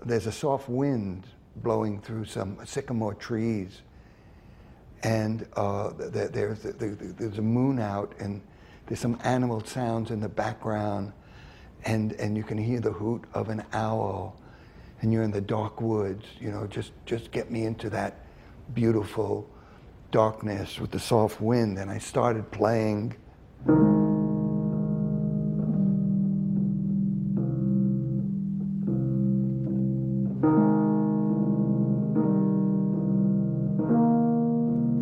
there's 0.06 0.28
a 0.28 0.32
soft 0.32 0.68
wind 0.68 1.26
blowing 1.56 2.02
through 2.02 2.26
some 2.26 2.58
sycamore 2.66 3.14
trees. 3.14 3.82
And 5.04 5.48
uh, 5.56 5.92
there's, 5.96 6.60
there's 6.64 7.38
a 7.38 7.42
moon 7.42 7.80
out, 7.80 8.14
and 8.20 8.42
there's 8.88 9.00
some 9.00 9.18
animal 9.24 9.64
sounds 9.64 10.12
in 10.12 10.20
the 10.20 10.28
background. 10.28 11.14
And, 11.86 12.12
and 12.14 12.36
you 12.36 12.44
can 12.44 12.58
hear 12.58 12.82
the 12.82 12.92
hoot 12.92 13.24
of 13.34 13.48
an 13.48 13.64
owl. 13.72 14.36
And 15.02 15.14
you're 15.14 15.24
in 15.24 15.32
the 15.32 15.40
dark 15.40 15.80
woods. 15.80 16.26
You 16.42 16.52
know, 16.52 16.68
just, 16.68 16.92
just 17.06 17.32
get 17.32 17.50
me 17.50 17.64
into 17.64 17.90
that 17.92 18.26
beautiful 18.74 19.50
darkness 20.12 20.80
with 20.80 20.92
the 20.92 21.00
soft 21.00 21.40
wind. 21.42 21.78
And 21.78 21.90
I 21.90 21.98
started 21.98 22.52
playing. 22.52 23.16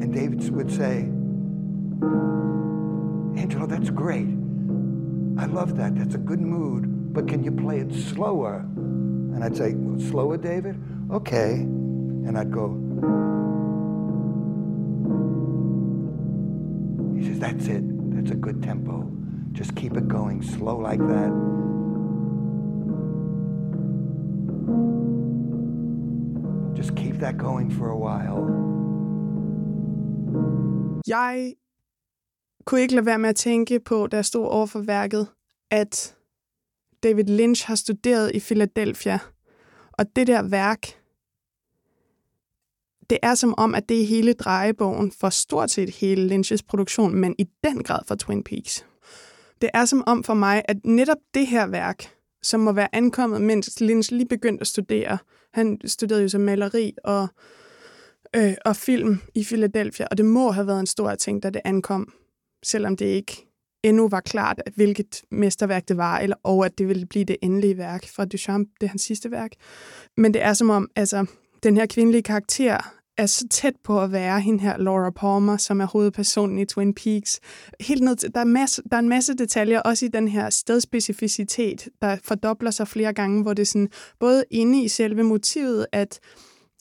And 0.02 0.14
David 0.14 0.50
would 0.50 0.72
say, 0.72 1.10
Angelo, 3.40 3.66
that's 3.68 3.90
great. 3.90 4.28
I 5.38 5.46
love 5.46 5.78
that. 5.78 5.96
That's 5.96 6.16
a 6.16 6.20
good 6.20 6.42
mood. 6.42 7.14
But 7.14 7.28
can 7.28 7.44
you 7.44 7.52
play 7.52 7.80
it 7.80 7.94
slower? 7.94 8.66
And 8.76 9.44
I'd 9.44 9.56
say, 9.56 9.76
slower, 10.10 10.38
David? 10.38 10.82
Okay. 11.12 11.54
And 11.54 12.38
I'd 12.38 12.52
go, 12.52 12.76
he 17.18 17.26
says, 17.26 17.40
that's 17.40 17.68
it. 17.68 17.84
That's 18.14 18.32
a 18.32 18.36
good 18.36 18.64
tempo. 18.64 19.04
Just 19.54 19.76
keep 19.76 19.98
it 19.98 20.08
going 20.08 20.44
slow 20.44 20.80
like 20.90 21.00
that. 21.00 21.32
Just 26.78 26.96
keep 26.96 27.16
that 27.20 27.38
going 27.38 27.72
for 27.72 27.90
a 27.90 27.98
while. 27.98 28.44
Jeg 31.08 31.54
kunne 32.66 32.82
ikke 32.82 32.96
lade 32.96 33.06
være 33.06 33.20
med 33.20 33.30
at 33.30 33.36
tænke 33.36 33.80
på, 33.80 34.08
da 34.08 34.16
jeg 34.16 34.26
stod 34.26 34.46
over 34.46 34.66
for 34.66 34.80
værket, 34.80 35.28
at 35.72 36.16
David 37.04 37.24
Lynch 37.24 37.68
har 37.68 37.76
studeret 37.76 38.32
i 38.36 38.40
Philadelphia. 38.40 39.20
Og 39.94 40.06
det 40.16 40.28
der 40.28 40.50
værk, 40.50 40.97
det 43.10 43.18
er 43.24 43.36
som 43.36 43.54
om, 43.58 43.76
at 43.76 43.90
det 43.90 44.02
er 44.02 44.06
hele 44.06 44.34
drejebogen 44.34 45.12
for 45.12 45.30
stort 45.30 45.72
set 45.72 45.90
hele 45.90 46.36
Lynch's 46.36 46.60
produktion, 46.68 47.16
men 47.16 47.36
i 47.40 47.46
den 47.64 47.84
grad 47.84 48.00
for 48.08 48.16
Twin 48.16 48.44
Peaks. 48.44 48.86
Det 49.62 49.70
er 49.74 49.86
som 49.86 50.04
om 50.08 50.24
for 50.24 50.34
mig, 50.34 50.62
at 50.66 50.78
netop 50.84 51.18
det 51.34 51.48
her 51.48 51.68
værk, 51.68 52.12
som 52.42 52.60
må 52.60 52.72
være 52.72 52.96
ankommet, 52.96 53.42
mens 53.42 53.82
Lynch 53.82 54.12
lige 54.12 54.28
begyndte 54.28 54.62
at 54.62 54.68
studere, 54.68 55.18
han 55.54 55.80
studerede 55.86 56.22
jo 56.22 56.30
som 56.30 56.42
maleri 56.42 56.94
og 57.04 57.28
øh, 58.36 58.54
og 58.66 58.76
film 58.76 59.20
i 59.36 59.44
Philadelphia, 59.44 60.08
og 60.12 60.18
det 60.18 60.26
må 60.26 60.52
have 60.52 60.68
været 60.68 60.80
en 60.80 60.88
stor 60.88 61.16
ting, 61.16 61.44
da 61.44 61.50
det 61.50 61.62
ankom, 61.66 62.14
selvom 62.64 62.98
det 62.98 63.06
ikke 63.06 63.48
endnu 63.84 64.08
var 64.10 64.20
klart, 64.20 64.62
at 64.66 64.74
hvilket 64.76 65.22
mesterværk 65.32 65.88
det 65.88 65.98
var, 65.98 66.20
eller, 66.20 66.36
og 66.44 66.66
at 66.66 66.78
det 66.78 66.88
ville 66.88 67.06
blive 67.06 67.26
det 67.26 67.38
endelige 67.42 67.78
værk 67.78 68.08
fra 68.08 68.26
Duchamp, 68.26 68.70
det 68.82 68.88
er 68.88 68.90
hans 68.90 69.02
sidste 69.02 69.32
værk. 69.32 69.52
Men 70.18 70.34
det 70.34 70.44
er 70.44 70.54
som 70.54 70.70
om, 70.70 70.90
altså, 70.96 71.26
den 71.64 71.78
her 71.78 71.86
kvindelige 71.86 72.24
karakter 72.24 72.97
er 73.18 73.26
så 73.26 73.48
tæt 73.48 73.74
på 73.84 74.02
at 74.02 74.12
være 74.12 74.40
hende 74.40 74.60
her 74.60 74.78
Laura 74.78 75.10
Palmer, 75.10 75.58
som 75.58 75.82
er 75.82 75.86
hovedpersonen 75.86 76.60
i 76.60 76.66
Twin 76.66 76.94
Peaks. 76.94 77.40
Helt 77.80 78.04
ned 78.04 78.16
til, 78.16 78.34
der, 78.34 78.40
er 78.40 78.46
masse, 78.46 78.82
der 78.92 78.96
er 78.96 79.00
en 79.00 79.10
masse 79.10 79.34
detaljer, 79.34 79.80
også 79.80 80.06
i 80.06 80.10
den 80.10 80.28
her 80.28 80.50
stedspecificitet, 80.50 81.90
der 82.02 82.18
fordobler 82.24 82.72
sig 82.72 82.88
flere 82.88 83.14
gange, 83.14 83.42
hvor 83.42 83.54
det 83.54 83.62
er 83.62 83.66
sådan, 83.66 83.90
både 84.20 84.44
inde 84.52 84.84
i 84.84 84.88
selve 84.88 85.24
motivet, 85.24 85.86
at 85.92 86.20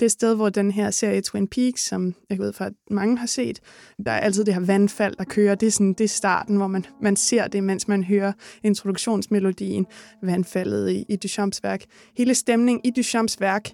det 0.01 0.11
sted, 0.11 0.35
hvor 0.35 0.49
den 0.49 0.71
her 0.71 0.91
serie 0.91 1.21
Twin 1.21 1.49
Peaks, 1.49 1.85
som 1.85 2.15
jeg 2.31 2.39
ved 2.39 2.53
fra, 2.53 2.67
at 2.67 2.73
mange 2.91 3.19
har 3.19 3.27
set, 3.27 3.61
der 4.07 4.13
er 4.13 4.21
altid 4.21 4.45
det 4.45 4.55
her 4.55 4.61
vandfald, 4.61 5.17
der 5.17 5.25
kører. 5.25 5.55
Det 5.55 5.67
er, 5.67 5.71
sådan, 5.71 5.93
det 5.93 6.05
er 6.05 6.09
starten, 6.09 6.57
hvor 6.57 6.67
man, 6.67 6.87
man 7.03 7.17
ser 7.17 7.47
det, 7.49 7.65
mens 7.65 7.89
man 7.89 8.05
hører 8.05 8.33
introduktionsmelodien, 8.63 9.87
vandfaldet 10.23 10.91
i, 10.91 11.05
i 11.09 11.17
Duchamps 11.17 11.63
værk. 11.63 11.85
Hele 12.17 12.35
stemningen 12.35 12.81
i 12.85 12.91
Duchamps 12.91 13.41
værk 13.41 13.73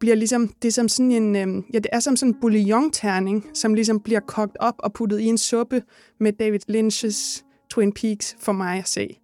bliver 0.00 0.14
ligesom, 0.16 0.48
det 0.48 0.68
er 0.68 0.72
som 0.72 0.88
sådan 0.88 1.12
en, 1.12 1.36
øh, 1.36 1.64
ja, 1.72 1.78
det 1.78 1.88
er 1.92 2.00
som 2.00 2.16
sådan 2.16 2.34
en 2.34 2.40
bouillon-terning, 2.40 3.46
som 3.54 3.74
ligesom 3.74 4.00
bliver 4.00 4.20
kogt 4.20 4.56
op 4.60 4.74
og 4.78 4.92
puttet 4.92 5.20
i 5.20 5.24
en 5.24 5.38
suppe 5.38 5.82
med 6.20 6.32
David 6.32 6.60
Lynch's 6.70 7.42
Twin 7.70 7.92
Peaks 7.92 8.36
for 8.40 8.52
mig 8.52 8.78
at 8.78 8.88
se. 8.88 9.18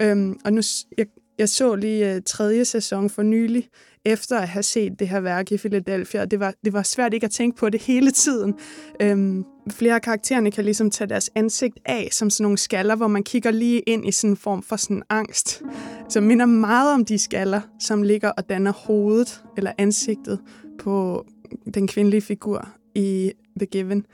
Øhm, 0.00 0.38
og 0.44 0.52
nu, 0.52 0.62
jeg, 0.98 1.06
jeg 1.38 1.48
så 1.48 1.74
lige 1.74 2.14
øh, 2.14 2.22
tredje 2.26 2.64
sæson 2.64 3.10
for 3.10 3.22
nylig, 3.22 3.68
efter 4.04 4.38
at 4.38 4.48
have 4.48 4.62
set 4.62 4.98
det 4.98 5.08
her 5.08 5.20
værk 5.20 5.52
i 5.52 5.56
Philadelphia, 5.56 6.20
og 6.20 6.30
det 6.30 6.40
var, 6.40 6.54
det 6.64 6.72
var 6.72 6.82
svært 6.82 7.14
ikke 7.14 7.24
at 7.24 7.30
tænke 7.30 7.58
på 7.58 7.70
det 7.70 7.82
hele 7.82 8.10
tiden. 8.10 8.54
Øhm, 9.02 9.44
flere 9.70 9.94
af 9.94 10.02
karaktererne 10.02 10.50
kan 10.50 10.64
ligesom 10.64 10.90
tage 10.90 11.08
deres 11.08 11.30
ansigt 11.34 11.78
af 11.86 12.08
som 12.12 12.30
sådan 12.30 12.42
nogle 12.44 12.58
skaller, 12.58 12.96
hvor 12.96 13.08
man 13.08 13.22
kigger 13.22 13.50
lige 13.50 13.80
ind 13.80 14.08
i 14.08 14.12
sådan 14.12 14.30
en 14.30 14.36
form 14.36 14.62
for 14.62 14.76
sådan 14.76 15.02
angst, 15.10 15.62
som 16.08 16.22
minder 16.22 16.46
meget 16.46 16.94
om 16.94 17.04
de 17.04 17.18
skaller, 17.18 17.60
som 17.80 18.02
ligger 18.02 18.28
og 18.30 18.48
danner 18.48 18.72
hovedet 18.72 19.44
eller 19.56 19.72
ansigtet 19.78 20.40
på 20.78 21.26
den 21.74 21.86
kvindelige 21.86 22.20
figur 22.20 22.68
i 22.94 23.32
The 23.58 23.66
Given. 23.66 24.06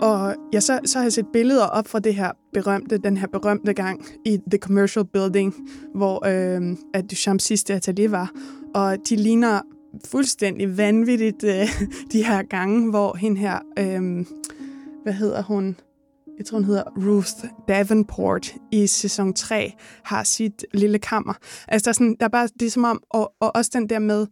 Og 0.00 0.34
ja, 0.52 0.60
så, 0.60 0.80
så 0.84 0.98
har 0.98 1.04
jeg 1.04 1.12
set 1.12 1.26
billeder 1.32 1.66
op 1.66 1.88
fra 1.88 1.98
det 1.98 2.14
her 2.14 2.32
berømte, 2.52 2.98
den 2.98 3.16
her 3.16 3.26
berømte 3.26 3.72
gang 3.72 4.04
i 4.26 4.38
The 4.50 4.58
Commercial 4.58 5.04
Building, 5.04 5.54
hvor 5.94 6.26
øh, 6.26 6.76
at 6.94 7.10
Duchamps 7.10 7.44
sidste 7.44 7.74
atelier 7.74 8.08
var. 8.08 8.30
Og 8.74 8.96
de 9.08 9.16
ligner 9.16 9.60
fuldstændig 10.04 10.78
vanvittigt 10.78 11.44
øh, 11.44 11.68
de 12.12 12.24
her 12.24 12.42
gange, 12.42 12.90
hvor 12.90 13.16
hende 13.16 13.40
her, 13.40 13.58
øh, 13.78 14.24
hvad 15.10 15.18
hedder 15.18 15.42
hun? 15.42 15.76
Jeg 16.38 16.46
tror, 16.46 16.58
hun 16.58 16.64
hedder 16.64 16.82
Ruth 16.96 17.44
Davenport 17.68 18.54
i 18.72 18.86
sæson 18.86 19.34
3, 19.34 19.72
har 20.04 20.24
sit 20.24 20.66
lille 20.74 20.98
kammer. 20.98 21.34
Altså, 21.68 21.84
der 21.84 21.88
er, 21.88 21.92
sådan, 21.92 22.16
der 22.20 22.26
er 22.26 22.30
bare, 22.30 22.48
det 22.60 22.66
er 22.66 22.70
som 22.70 22.84
om, 22.84 23.02
og, 23.10 23.32
og 23.40 23.56
også 23.56 23.70
den 23.74 23.88
der 23.88 23.98
med, 23.98 24.26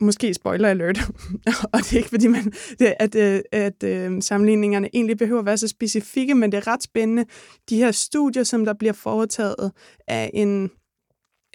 måske 0.00 0.34
spoiler 0.34 0.68
alert, 0.68 0.98
og 1.72 1.78
det 1.78 1.92
er 1.92 1.96
ikke 1.96 2.08
fordi, 2.08 2.26
man, 2.26 2.52
det, 2.78 2.94
at, 3.00 3.14
at, 3.14 3.42
at 3.52 3.82
øh, 3.82 4.22
sammenligningerne 4.22 4.88
egentlig 4.94 5.18
behøver 5.18 5.40
at 5.40 5.46
være 5.46 5.58
så 5.58 5.68
specifikke, 5.68 6.34
men 6.34 6.52
det 6.52 6.58
er 6.58 6.66
ret 6.66 6.82
spændende. 6.82 7.24
De 7.68 7.76
her 7.76 7.90
studier, 7.90 8.44
som 8.44 8.64
der 8.64 8.74
bliver 8.78 8.92
foretaget 8.92 9.72
af 10.08 10.30
en 10.34 10.70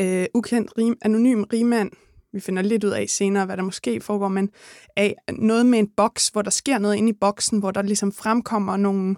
øh, 0.01 0.25
ukendt 0.33 0.71
rim, 0.77 0.97
anonym 1.01 1.43
rimand, 1.53 1.91
vi 2.33 2.39
finder 2.39 2.61
lidt 2.61 2.83
ud 2.83 2.89
af 2.89 3.05
senere, 3.09 3.45
hvad 3.45 3.57
der 3.57 3.63
måske 3.63 4.01
foregår, 4.01 4.27
men 4.27 4.49
af 4.95 5.15
noget 5.31 5.65
med 5.65 5.79
en 5.79 5.87
boks, 5.97 6.27
hvor 6.27 6.41
der 6.41 6.51
sker 6.51 6.77
noget 6.77 6.95
inde 6.95 7.09
i 7.09 7.17
boksen, 7.21 7.59
hvor 7.59 7.71
der 7.71 7.81
ligesom 7.81 8.11
fremkommer 8.11 8.77
nogle 8.77 9.15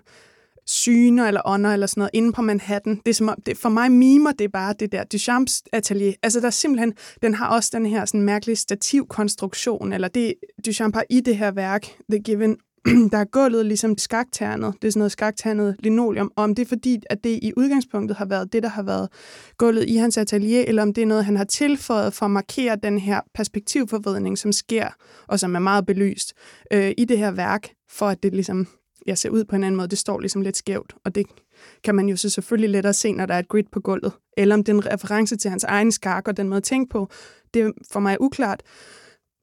syner 0.65 1.27
eller 1.27 1.41
ånder 1.45 1.73
eller 1.73 1.87
sådan 1.87 2.01
noget 2.01 2.09
inde 2.13 2.33
på 2.33 2.41
Manhattan. 2.41 2.95
Det 2.95 3.07
er 3.07 3.13
som 3.13 3.29
om, 3.29 3.41
det, 3.45 3.57
for 3.57 3.69
mig 3.69 3.91
mimer 3.91 4.31
det 4.31 4.51
bare 4.51 4.73
det 4.79 4.91
der 4.91 5.03
Duchamps 5.03 5.63
atelier. 5.73 6.13
Altså 6.23 6.39
der 6.39 6.45
er 6.45 6.51
simpelthen, 6.51 6.93
den 7.21 7.33
har 7.33 7.55
også 7.55 7.69
den 7.73 7.85
her 7.85 8.05
sådan 8.05 8.21
mærkelige 8.21 8.55
stativkonstruktion, 8.55 9.93
eller 9.93 10.07
det 10.07 10.33
Duchamp 10.65 10.95
har 10.95 11.05
i 11.09 11.21
det 11.21 11.37
her 11.37 11.51
værk, 11.51 11.87
The 12.11 12.19
Given, 12.19 12.57
der 13.11 13.17
er 13.17 13.25
gulvet 13.25 13.65
ligesom 13.65 13.97
skakternet. 13.97 14.73
Det 14.81 14.87
er 14.87 14.91
sådan 14.91 14.99
noget 14.99 15.11
skakternet 15.11 15.75
linoleum. 15.79 16.31
Og 16.35 16.43
om 16.43 16.55
det 16.55 16.63
er 16.63 16.67
fordi, 16.67 16.99
at 17.09 17.23
det 17.23 17.39
i 17.41 17.51
udgangspunktet 17.57 18.17
har 18.17 18.25
været 18.25 18.53
det, 18.53 18.63
der 18.63 18.69
har 18.69 18.83
været 18.83 19.09
gulvet 19.57 19.89
i 19.89 19.95
hans 19.95 20.17
atelier, 20.17 20.63
eller 20.67 20.81
om 20.81 20.93
det 20.93 21.01
er 21.01 21.05
noget, 21.05 21.25
han 21.25 21.37
har 21.37 21.43
tilføjet 21.43 22.13
for 22.13 22.25
at 22.25 22.31
markere 22.31 22.75
den 22.83 22.99
her 22.99 23.21
perspektivforvridning, 23.33 24.37
som 24.37 24.51
sker, 24.51 24.87
og 25.27 25.39
som 25.39 25.55
er 25.55 25.59
meget 25.59 25.85
belyst 25.85 26.33
øh, 26.73 26.91
i 26.97 27.05
det 27.05 27.17
her 27.17 27.31
værk, 27.31 27.69
for 27.89 28.07
at 28.07 28.23
det 28.23 28.33
ligesom 28.33 28.67
jeg 29.05 29.17
ser 29.17 29.29
ud 29.29 29.43
på 29.43 29.55
en 29.55 29.63
anden 29.63 29.77
måde. 29.77 29.87
Det 29.87 29.97
står 29.97 30.19
ligesom 30.19 30.41
lidt 30.41 30.57
skævt, 30.57 30.93
og 31.05 31.15
det 31.15 31.25
kan 31.83 31.95
man 31.95 32.09
jo 32.09 32.15
så 32.15 32.29
selvfølgelig 32.29 32.69
lettere 32.69 32.93
se, 32.93 33.11
når 33.11 33.25
der 33.25 33.33
er 33.33 33.39
et 33.39 33.47
grid 33.47 33.63
på 33.71 33.79
gulvet. 33.79 34.11
Eller 34.37 34.55
om 34.55 34.63
det 34.63 34.71
er 34.71 34.75
en 34.75 34.85
reference 34.85 35.35
til 35.35 35.49
hans 35.49 35.63
egen 35.63 35.91
skak 35.91 36.27
og 36.27 36.37
den 36.37 36.49
måde 36.49 36.57
at 36.57 36.63
tænke 36.63 36.89
på, 36.89 37.09
det 37.53 37.61
er 37.61 37.71
for 37.91 37.99
mig 37.99 38.21
uklart. 38.21 38.63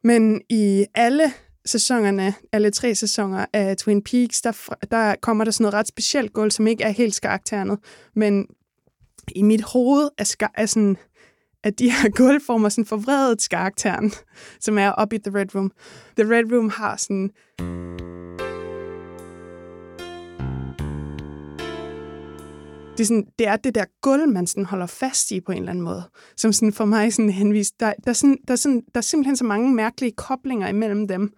Men 0.05 0.41
i 0.51 0.87
alle 0.95 1.33
sæsonerne, 1.67 2.35
alle 2.53 2.71
tre 2.71 2.95
sæsoner 2.95 3.47
af 3.53 3.77
Twin 3.77 4.03
Peaks, 4.03 4.41
der, 4.41 4.75
der 4.91 5.15
kommer 5.23 5.45
der 5.45 5.51
sådan 5.51 5.63
noget 5.65 5.75
ret 5.75 5.89
specielt 5.89 6.33
gulv, 6.33 6.51
som 6.51 6.67
ikke 6.67 6.85
er 6.85 6.91
helt 6.91 7.15
skakternet. 7.15 7.79
Men 8.17 8.47
i 9.37 9.43
mit 9.43 9.63
hoved 9.63 10.11
er, 10.19 10.25
skar, 10.25 10.53
er 10.55 10.67
sådan, 10.67 10.97
at 11.65 11.79
de 11.79 11.91
her 11.91 12.09
gulvformer 12.19 12.69
sådan 12.69 12.87
forvredet 12.87 13.43
skaktern, 13.43 14.13
som 14.61 14.79
er 14.79 14.91
oppe 14.91 15.17
i 15.17 15.19
The 15.19 15.39
Red 15.39 15.55
Room. 15.55 15.73
The 16.19 16.35
Red 16.35 16.53
Room 16.53 16.69
har 16.71 16.97
sådan 16.97 17.31
det 23.03 23.07
er, 23.07 23.09
sådan, 23.09 23.27
det 23.39 23.47
er 23.47 23.57
det 23.57 23.75
der 23.75 23.85
gulv, 24.01 24.29
man 24.29 24.47
sådan 24.47 24.65
holder 24.65 24.87
fast 24.87 25.31
i 25.31 25.41
på 25.41 25.53
en 25.53 25.59
eller 25.59 25.71
anden 25.71 25.85
måde. 25.85 26.03
Som 26.37 26.53
sådan 26.53 26.73
for 26.73 26.85
mig 26.85 27.13
sådan 27.13 27.31
henvist, 27.31 27.81
der, 27.81 27.93
der, 28.05 28.11
er 28.11 28.15
sådan, 28.15 28.39
der, 28.49 28.53
er 28.53 28.57
sådan, 28.57 28.83
der 28.95 28.99
er 28.99 29.03
simpelthen 29.03 29.37
så 29.37 29.45
mange 29.45 29.75
mærkelige 29.75 30.13
koblinger 30.13 30.69
imellem 30.69 31.09
dem, 31.09 31.33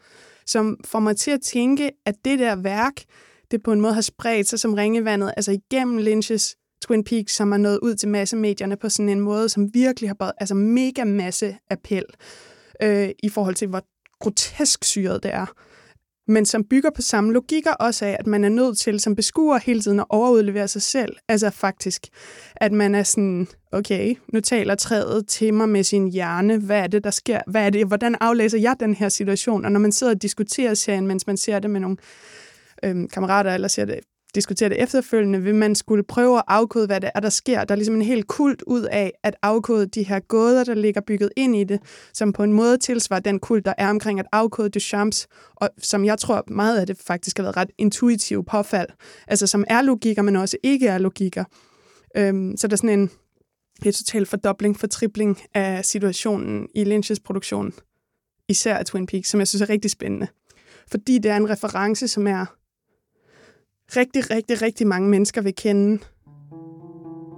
som 0.47 0.77
får 0.85 1.01
mig 1.01 1.17
til 1.17 1.31
at 1.31 1.41
tænke, 1.41 1.91
at 2.07 2.15
det 2.25 2.39
der 2.39 2.57
værk, 2.57 2.93
det 3.51 3.63
på 3.63 3.73
en 3.73 3.81
måde 3.81 3.95
har 3.95 4.01
spredt 4.01 4.49
sig 4.49 4.61
som 4.61 4.75
ringevandet, 4.75 5.35
altså 5.37 5.53
igennem 5.53 5.99
Lynch's 5.99 6.79
Twin 6.83 7.05
Peaks, 7.05 7.35
som 7.35 7.53
er 7.53 7.57
nået 7.57 7.79
ud 7.83 7.95
til 7.95 8.09
massemedierne 8.09 8.77
på 8.77 8.89
sådan 8.89 9.09
en 9.09 9.21
måde, 9.21 9.49
som 9.49 9.75
virkelig 9.75 10.11
har 10.11 10.15
bare, 10.15 10.33
altså 10.39 10.55
mega 10.55 11.05
masse 11.05 11.57
appel 11.71 12.05
øh, 12.83 13.09
i 13.23 13.29
forhold 13.29 13.55
til, 13.55 13.69
hvor 13.69 13.83
grotesk 14.21 14.85
syret 14.85 15.23
det 15.23 15.35
er 15.35 15.47
men 16.29 16.47
som 16.47 16.65
bygger 16.65 16.91
på 16.97 17.03
samme 17.03 17.33
logikker 17.33 17.73
også 17.73 18.05
af, 18.05 18.17
at 18.21 18.27
man 18.27 18.45
er 18.45 18.49
nødt 18.49 18.79
til 18.79 19.01
som 19.01 19.17
beskuer 19.17 19.59
hele 19.59 19.81
tiden 19.81 20.01
at 20.01 20.07
overudlevere 20.09 20.69
sig 20.69 20.83
selv. 20.83 21.17
Altså 21.29 21.51
faktisk, 21.51 22.07
at 22.57 22.73
man 22.73 22.95
er 22.95 23.03
sådan, 23.03 23.49
okay, 23.73 24.15
nu 24.33 24.41
taler 24.41 24.75
træet 24.75 25.29
til 25.29 25.55
mig 25.55 25.69
med 25.69 25.85
sin 25.85 26.13
hjerne. 26.13 26.59
Hvad 26.59 26.79
er 26.79 26.87
det, 26.87 27.05
der 27.05 27.11
sker? 27.11 27.41
Hvad 27.47 27.67
er 27.67 27.71
det? 27.71 27.87
Hvordan 27.87 28.17
aflæser 28.21 28.59
jeg 28.59 28.77
den 28.81 28.95
her 28.95 29.09
situation? 29.09 29.65
Og 29.65 29.73
når 29.73 29.81
man 29.81 29.93
sidder 29.93 30.15
og 30.15 30.23
diskuterer 30.23 30.75
serien, 30.75 31.07
mens 31.07 31.27
man 31.27 31.37
ser 31.37 31.59
det 31.59 31.71
med 31.71 31.81
nogle 31.81 31.97
øhm, 32.85 33.09
kammerater, 33.09 33.55
eller 33.55 33.69
ser 33.69 33.85
det 33.85 34.01
diskutere 34.35 34.69
det 34.69 34.83
efterfølgende, 34.83 35.43
vil 35.43 35.55
man 35.55 35.75
skulle 35.75 36.03
prøve 36.03 36.39
at 36.39 36.45
afkode, 36.49 36.87
hvad 36.87 37.01
det 37.01 37.11
er, 37.15 37.21
der 37.21 37.29
sker. 37.29 37.65
Der 37.65 37.75
er 37.75 37.77
ligesom 37.77 37.95
en 37.95 38.03
helt 38.03 38.27
kult 38.27 38.63
ud 38.67 38.83
af 38.83 39.13
at 39.23 39.37
afkode 39.43 39.87
de 39.87 40.03
her 40.03 40.21
gåder, 40.21 40.65
der 40.65 40.75
ligger 40.75 41.01
bygget 41.01 41.31
ind 41.37 41.57
i 41.57 41.65
det, 41.65 41.81
som 42.13 42.33
på 42.33 42.43
en 42.43 42.53
måde 42.53 42.79
tilsvarer 42.79 43.21
den 43.21 43.39
kult, 43.39 43.65
der 43.65 43.75
er 43.79 43.91
omkring 43.91 44.21
at 44.21 44.27
afkode 44.33 44.69
Duchamps, 44.69 45.27
og 45.55 45.69
som 45.79 46.05
jeg 46.05 46.19
tror 46.19 46.45
meget 46.49 46.79
af 46.79 46.87
det 46.87 46.99
faktisk 46.99 47.37
har 47.37 47.45
været 47.45 47.57
ret 47.57 47.71
intuitiv 47.79 48.45
påfald. 48.45 48.89
Altså 49.27 49.47
som 49.47 49.65
er 49.69 49.83
logikker, 49.83 50.23
men 50.23 50.37
også 50.37 50.57
ikke 50.63 50.87
er 50.87 50.99
logikker. 50.99 51.45
Øhm, 52.17 52.57
så 52.57 52.67
der 52.67 52.73
er 52.73 52.77
sådan 52.77 52.99
en, 53.01 53.11
en 53.87 53.93
total 53.93 54.27
fordobling, 54.27 54.81
fortribling 54.81 55.41
af 55.55 55.85
situationen 55.85 56.69
i 56.75 56.85
Lynch's 56.85 57.17
produktion, 57.25 57.73
især 58.49 58.77
af 58.77 58.85
Twin 58.85 59.07
Peaks, 59.07 59.29
som 59.29 59.41
jeg 59.41 59.49
synes 59.49 59.63
er 59.63 59.69
rigtig 59.69 59.91
spændende. 59.91 60.27
Fordi 60.91 61.19
det 61.19 61.31
er 61.31 61.37
en 61.37 61.51
reference, 61.51 62.09
som 62.09 62.27
er 62.27 62.47
rigtig, 63.97 64.31
rigtig, 64.31 64.63
rigtig 64.63 64.87
mange 64.87 65.09
mennesker 65.09 65.43
vil 65.43 65.55
kende. 65.55 65.99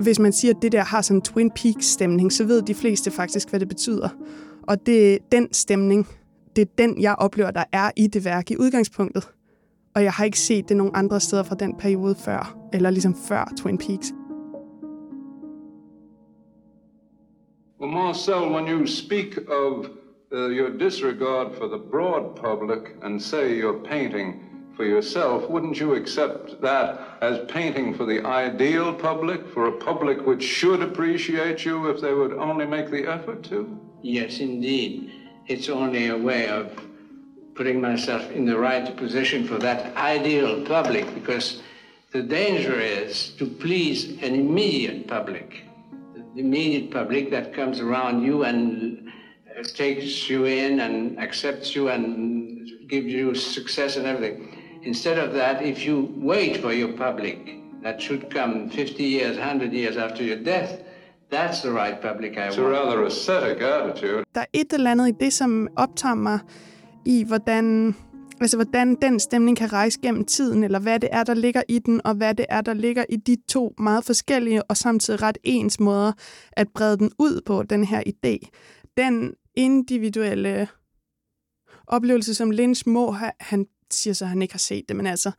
Hvis 0.01 0.19
man 0.19 0.33
siger, 0.33 0.55
at 0.55 0.63
det 0.63 0.73
der 0.73 0.83
har 0.83 1.03
sådan 1.03 1.17
en 1.17 1.23
Twin 1.23 1.51
Peaks-stemning, 1.51 2.33
så 2.33 2.45
ved 2.45 2.63
de 2.63 2.75
fleste 2.75 3.11
faktisk, 3.11 3.51
hvad 3.51 3.61
det 3.61 3.69
betyder. 3.69 4.09
Og 4.63 4.87
det 4.87 5.15
er 5.15 5.19
den 5.33 5.53
stemning, 5.53 6.09
det 6.57 6.63
er 6.63 6.73
den, 6.79 7.01
jeg 7.03 7.15
oplever, 7.19 7.51
der 7.51 7.65
er 7.73 7.91
i 7.97 8.07
det 8.07 8.25
værk 8.25 8.51
i 8.51 8.57
udgangspunktet. 8.57 9.29
Og 9.95 10.03
jeg 10.03 10.13
har 10.13 10.25
ikke 10.25 10.39
set 10.39 10.69
det 10.69 10.77
nogen 10.77 10.93
andre 10.95 11.21
steder 11.21 11.43
fra 11.43 11.55
den 11.55 11.77
periode 11.79 12.15
før, 12.15 12.59
eller 12.73 12.91
ligesom 12.91 13.15
før 13.29 13.53
Twin 13.57 13.79
Peaks. 13.79 14.13
Well, 17.81 17.93
Marcel, 17.93 18.53
when 18.55 18.69
you 18.69 18.87
speak 18.87 19.39
of 19.49 19.87
uh, 20.33 20.51
your 20.51 20.79
disregard 20.79 21.55
for 21.59 21.67
the 21.67 21.91
broad 21.91 22.35
public 22.37 22.83
and 23.03 23.21
say 23.21 23.61
your 23.63 23.85
painting 23.85 24.46
for 24.77 24.85
yourself, 24.85 25.49
wouldn't 25.49 25.81
you 25.81 25.95
accept 25.95 26.61
that 26.61 27.19
as 27.23 27.41
painting 27.49 27.95
for 27.95 28.05
the 28.05 28.25
ideal 28.27 28.93
public, 28.93 29.49
for 29.49 29.69
a 29.69 29.73
public 29.73 30.27
which 30.27 30.43
should 30.43 30.83
appreciate 30.83 31.65
you 31.65 31.89
if 31.89 32.01
they 32.01 32.13
would 32.13 32.35
only 32.35 32.67
make 32.67 32.91
the 32.91 33.07
effort 33.07 33.43
to? 33.45 33.81
Yes, 34.03 34.39
indeed. 34.41 35.11
It's 35.47 35.71
only 35.71 36.09
a 36.09 36.17
way 36.17 36.49
of 36.49 36.79
putting 37.55 37.81
myself 37.81 38.31
in 38.33 38.45
the 38.45 38.59
right 38.59 38.95
position 38.97 39.47
for 39.49 39.57
that 39.59 39.97
ideal 39.97 40.63
public 40.67 41.13
because 41.15 41.63
the 42.13 42.23
danger 42.23 42.79
is 42.79 43.31
to 43.39 43.47
please 43.47 44.23
an 44.23 44.35
immediate 44.35 45.09
public. 45.09 45.63
The 46.35 46.41
immediate 46.43 46.91
public 46.91 47.31
that 47.31 47.55
comes 47.55 47.81
around 47.81 48.23
you 48.23 48.45
and 48.45 49.09
uh, 49.59 49.63
takes 49.63 50.29
you 50.29 50.45
in 50.45 50.81
and 50.81 51.19
accepts 51.19 51.75
you 51.75 51.89
and 51.89 52.89
gives 52.89 53.07
you 53.07 53.35
success 53.35 53.97
and 53.97 54.07
everything. 54.07 54.57
Instead 54.87 55.19
of 55.19 55.35
that, 55.35 55.57
if 55.63 55.87
you 55.87 55.97
wait 56.33 56.57
for 56.63 56.73
your 56.73 56.93
public 56.97 57.37
that 57.85 58.03
should 58.03 58.23
come 58.31 58.71
50 58.71 59.03
years, 59.03 59.37
100 59.37 59.73
years 59.73 59.97
after 59.97 60.23
your 60.25 60.37
death, 60.45 60.71
that's 61.33 61.61
the 61.63 61.73
right 61.73 62.01
public 62.01 62.33
I 62.37 62.41
It's 62.49 62.59
a 62.59 62.63
want. 62.63 62.75
rather 62.75 63.07
ascetic 63.07 63.63
attitude. 63.63 64.25
Der 64.35 64.41
er 64.41 64.47
et 64.53 64.73
eller 64.73 64.91
andet 64.91 65.09
i 65.09 65.13
det, 65.21 65.33
som 65.33 65.69
optager 65.77 66.15
mig 66.15 66.39
i, 67.07 67.25
hvordan, 67.27 67.95
altså, 68.41 68.57
hvordan 68.57 68.95
den 69.03 69.21
stemning 69.21 69.57
kan 69.57 69.73
rejse 69.73 70.01
gennem 70.03 70.25
tiden, 70.25 70.65
eller 70.65 70.79
hvad 70.79 71.01
det 71.01 71.09
er, 71.13 71.25
der 71.25 71.35
ligger 71.35 71.63
i 71.69 71.79
den, 71.79 72.01
og 72.05 72.15
hvad 72.15 72.35
det 72.35 72.47
er, 72.49 72.61
der 72.61 72.75
ligger 72.75 73.05
i 73.09 73.17
de 73.17 73.37
to 73.49 73.75
meget 73.79 74.05
forskellige 74.05 74.63
og 74.63 74.77
samtidig 74.77 75.23
ret 75.23 75.39
ens 75.45 75.81
måder 75.81 76.13
at 76.53 76.69
brede 76.75 76.97
den 76.99 77.11
ud 77.19 77.41
på, 77.47 77.63
den 77.63 77.85
her 77.85 78.03
idé. 78.07 78.49
Den 78.97 79.35
individuelle 79.55 80.69
oplevelse, 81.87 82.35
som 82.35 82.51
Lynch 82.51 82.89
må 82.89 83.11
have, 83.11 83.33
han 83.41 83.67
siger 83.91 84.15
så, 84.15 84.25
at 84.25 84.29
han 84.29 84.43
ikke 84.43 84.55
har 84.55 84.59
set 84.59 84.85
det, 84.89 84.97
men 84.97 85.07
altså, 85.07 85.31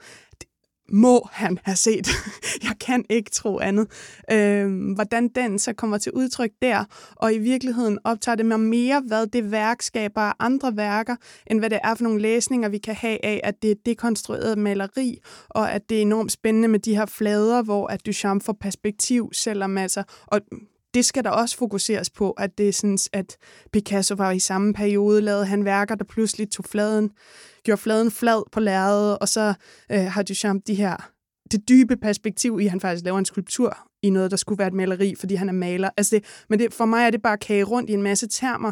det 0.42 0.50
må 0.90 1.28
han 1.32 1.60
have 1.64 1.76
set. 1.76 2.08
Jeg 2.68 2.74
kan 2.80 3.06
ikke 3.10 3.32
tro 3.32 3.60
andet. 3.60 3.88
Øh, 4.32 4.94
hvordan 4.96 5.28
den 5.28 5.60
så 5.60 5.74
kommer 5.74 5.98
til 5.98 6.12
udtryk 6.12 6.52
der, 6.62 6.86
og 7.16 7.34
i 7.34 7.38
virkeligheden 7.38 8.00
optager 8.04 8.36
det 8.36 8.46
mig 8.46 8.60
mere, 8.60 9.02
hvad 9.08 9.28
det 9.28 9.52
værk 9.52 9.82
skaber 9.82 10.22
af 10.22 10.34
andre 10.40 10.78
værker, 10.78 11.16
end 11.48 11.60
hvad 11.60 11.70
det 11.70 11.80
er 11.84 11.96
for 11.96 12.04
nogle 12.04 12.22
læsninger, 12.22 12.70
vi 12.70 12.78
kan 12.78 12.96
have 12.96 13.26
af, 13.26 13.42
at 13.44 13.62
det 13.62 13.72
er 13.72 13.76
dekonstrueret 13.86 14.58
maleri, 14.58 15.18
og 15.50 15.72
at 15.72 15.90
det 15.90 15.98
er 15.98 16.02
enormt 16.02 16.32
spændende 16.32 16.68
med 16.68 16.80
de 16.80 16.96
her 16.96 17.06
flader, 17.06 17.62
hvor 17.62 17.88
at 17.88 18.06
Duchamp 18.06 18.44
får 18.44 18.58
perspektiv, 18.62 19.30
selvom 19.34 19.78
altså, 19.78 20.04
og 20.26 20.42
det 20.98 21.06
skal 21.06 21.24
der 21.24 21.30
også 21.30 21.58
fokuseres 21.58 22.10
på, 22.10 22.32
at 22.32 22.58
det 22.58 22.68
er 22.68 22.74
sådan, 22.74 22.98
at 23.14 23.38
Picasso 23.74 24.16
var 24.16 24.32
i 24.32 24.40
samme 24.40 24.74
periode, 24.74 25.22
lavede 25.22 25.46
han 25.46 25.66
værker, 25.66 25.96
der 25.96 26.06
pludselig 26.06 26.52
tog 26.52 26.66
fladen, 26.66 27.12
gjorde 27.64 27.82
fladen 27.82 28.12
flad 28.12 28.44
på 28.52 28.60
lærredet, 28.60 29.18
og 29.18 29.30
så 29.30 29.54
øh, 29.92 30.00
har 30.00 30.24
Duchamp 30.24 30.68
de 30.68 30.76
her, 30.76 31.10
det 31.52 31.70
dybe 31.70 31.98
perspektiv 31.98 32.60
i, 32.62 32.66
at 32.66 32.72
han 32.72 32.80
faktisk 32.80 33.06
laver 33.06 33.20
en 33.20 33.26
skulptur 33.26 33.78
i 34.02 34.10
noget, 34.10 34.32
der 34.32 34.38
skulle 34.38 34.60
være 34.60 34.68
et 34.68 34.74
maleri, 34.74 35.16
fordi 35.16 35.36
han 35.36 35.50
er 35.50 35.54
maler. 35.54 35.90
Altså 35.98 36.16
det, 36.16 36.26
men 36.50 36.60
det, 36.60 36.74
for 36.74 36.86
mig 36.86 37.06
er 37.06 37.10
det 37.10 37.22
bare 37.22 37.38
kage 37.38 37.64
rundt 37.64 37.90
i 37.90 37.94
en 37.94 38.04
masse 38.04 38.28
termer. 38.28 38.72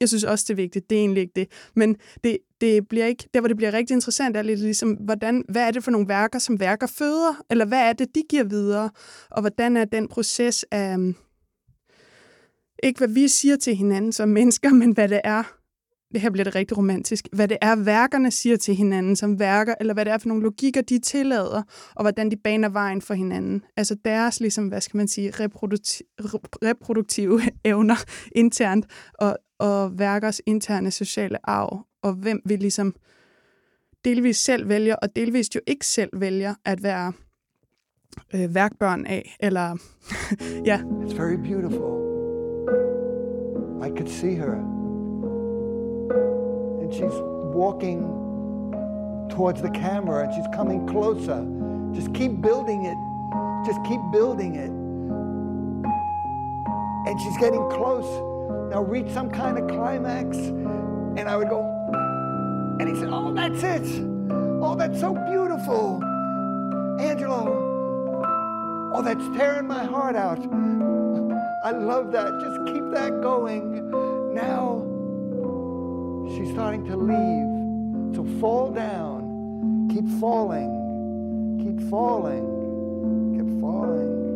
Jeg 0.00 0.08
synes 0.08 0.24
også, 0.24 0.44
det 0.48 0.50
er 0.50 0.56
vigtigt. 0.56 0.90
Det 0.90 0.96
er 0.96 1.00
egentlig 1.00 1.20
ikke 1.20 1.32
det. 1.36 1.48
Men 1.74 1.96
det, 2.24 2.38
det 2.60 2.88
bliver 2.88 3.06
ikke, 3.06 3.28
der, 3.34 3.40
hvor 3.40 3.48
det 3.48 3.56
bliver 3.56 3.72
rigtig 3.72 3.94
interessant, 3.94 4.36
er 4.36 4.42
lidt 4.42 4.60
ligesom, 4.60 4.92
hvordan, 4.92 5.44
hvad 5.48 5.62
er 5.62 5.70
det 5.70 5.84
for 5.84 5.90
nogle 5.90 6.08
værker, 6.08 6.38
som 6.38 6.60
værker 6.60 6.86
føder? 6.86 7.42
Eller 7.50 7.64
hvad 7.64 7.80
er 7.80 7.92
det, 7.92 8.14
de 8.14 8.22
giver 8.30 8.44
videre? 8.44 8.90
Og 9.30 9.40
hvordan 9.40 9.76
er 9.76 9.84
den 9.84 10.08
proces 10.08 10.64
af, 10.70 10.96
ikke 12.82 12.98
hvad 12.98 13.08
vi 13.08 13.28
siger 13.28 13.56
til 13.56 13.76
hinanden 13.76 14.12
som 14.12 14.28
mennesker, 14.28 14.70
men 14.70 14.92
hvad 14.92 15.08
det 15.08 15.20
er, 15.24 15.42
det 16.12 16.20
her 16.20 16.30
bliver 16.30 16.44
det 16.44 16.54
rigtig 16.54 16.78
romantisk, 16.78 17.28
hvad 17.32 17.48
det 17.48 17.56
er, 17.60 17.76
værkerne 17.76 18.30
siger 18.30 18.56
til 18.56 18.74
hinanden 18.74 19.16
som 19.16 19.38
værker, 19.38 19.74
eller 19.80 19.94
hvad 19.94 20.04
det 20.04 20.12
er 20.12 20.18
for 20.18 20.28
nogle 20.28 20.42
logikker, 20.42 20.82
de 20.82 20.98
tillader, 20.98 21.62
og 21.94 22.02
hvordan 22.02 22.30
de 22.30 22.36
baner 22.36 22.68
vejen 22.68 23.02
for 23.02 23.14
hinanden. 23.14 23.64
Altså 23.76 23.96
deres, 24.04 24.40
ligesom, 24.40 24.68
hvad 24.68 24.80
skal 24.80 24.96
man 24.96 25.08
sige, 25.08 25.30
reprodukti- 25.30 26.16
reproduktive 26.62 27.40
evner 27.64 28.04
internt, 28.32 28.86
og, 29.14 29.36
og 29.58 29.98
værkers 29.98 30.40
interne 30.46 30.90
sociale 30.90 31.50
arv, 31.50 31.86
og 32.02 32.12
hvem 32.12 32.40
vi 32.44 32.56
ligesom 32.56 32.94
delvis 34.04 34.36
selv 34.36 34.68
vælger, 34.68 34.96
og 34.96 35.16
delvis 35.16 35.54
jo 35.54 35.60
ikke 35.66 35.86
selv 35.86 36.10
vælger 36.12 36.54
at 36.64 36.82
være 36.82 37.12
øh, 38.34 38.54
værkbørn 38.54 39.06
af, 39.06 39.36
eller 39.40 39.76
ja. 40.70 40.78
It's 40.78 41.22
very 41.22 41.36
beautiful. 41.36 42.07
I 43.80 43.90
could 43.90 44.08
see 44.08 44.34
her. 44.34 44.54
And 46.80 46.92
she's 46.92 47.14
walking 47.54 48.02
towards 49.30 49.62
the 49.62 49.70
camera 49.70 50.24
and 50.24 50.34
she's 50.34 50.46
coming 50.54 50.86
closer. 50.86 51.46
Just 51.94 52.12
keep 52.14 52.40
building 52.40 52.84
it. 52.84 52.96
Just 53.66 53.82
keep 53.84 54.00
building 54.12 54.54
it. 54.56 54.70
And 57.08 57.20
she's 57.20 57.36
getting 57.38 57.68
close. 57.70 58.06
Now 58.70 58.82
reach 58.82 59.10
some 59.12 59.30
kind 59.30 59.58
of 59.58 59.68
climax. 59.68 60.36
And 60.36 61.28
I 61.28 61.36
would 61.36 61.48
go, 61.48 61.60
and 62.80 62.88
he 62.88 62.94
said, 62.94 63.08
Oh, 63.10 63.32
that's 63.32 63.62
it. 63.62 64.04
Oh, 64.60 64.74
that's 64.76 65.00
so 65.00 65.14
beautiful. 65.14 66.02
Angelo, 67.00 68.90
oh, 68.94 69.02
that's 69.02 69.24
tearing 69.36 69.66
my 69.66 69.84
heart 69.84 70.16
out. 70.16 70.38
I 71.64 71.72
love 71.72 72.12
that. 72.12 72.30
Just 72.40 72.66
keep 72.66 72.90
that 72.92 73.20
going. 73.20 73.90
Now 74.32 74.84
she's 76.36 76.50
starting 76.52 76.84
to 76.86 76.96
leave. 76.96 78.16
So 78.16 78.24
fall 78.40 78.70
down. 78.70 79.88
Keep 79.92 80.08
falling. 80.20 81.58
Keep 81.62 81.90
falling. 81.90 82.44
Keep 83.34 83.60
falling. 83.60 84.27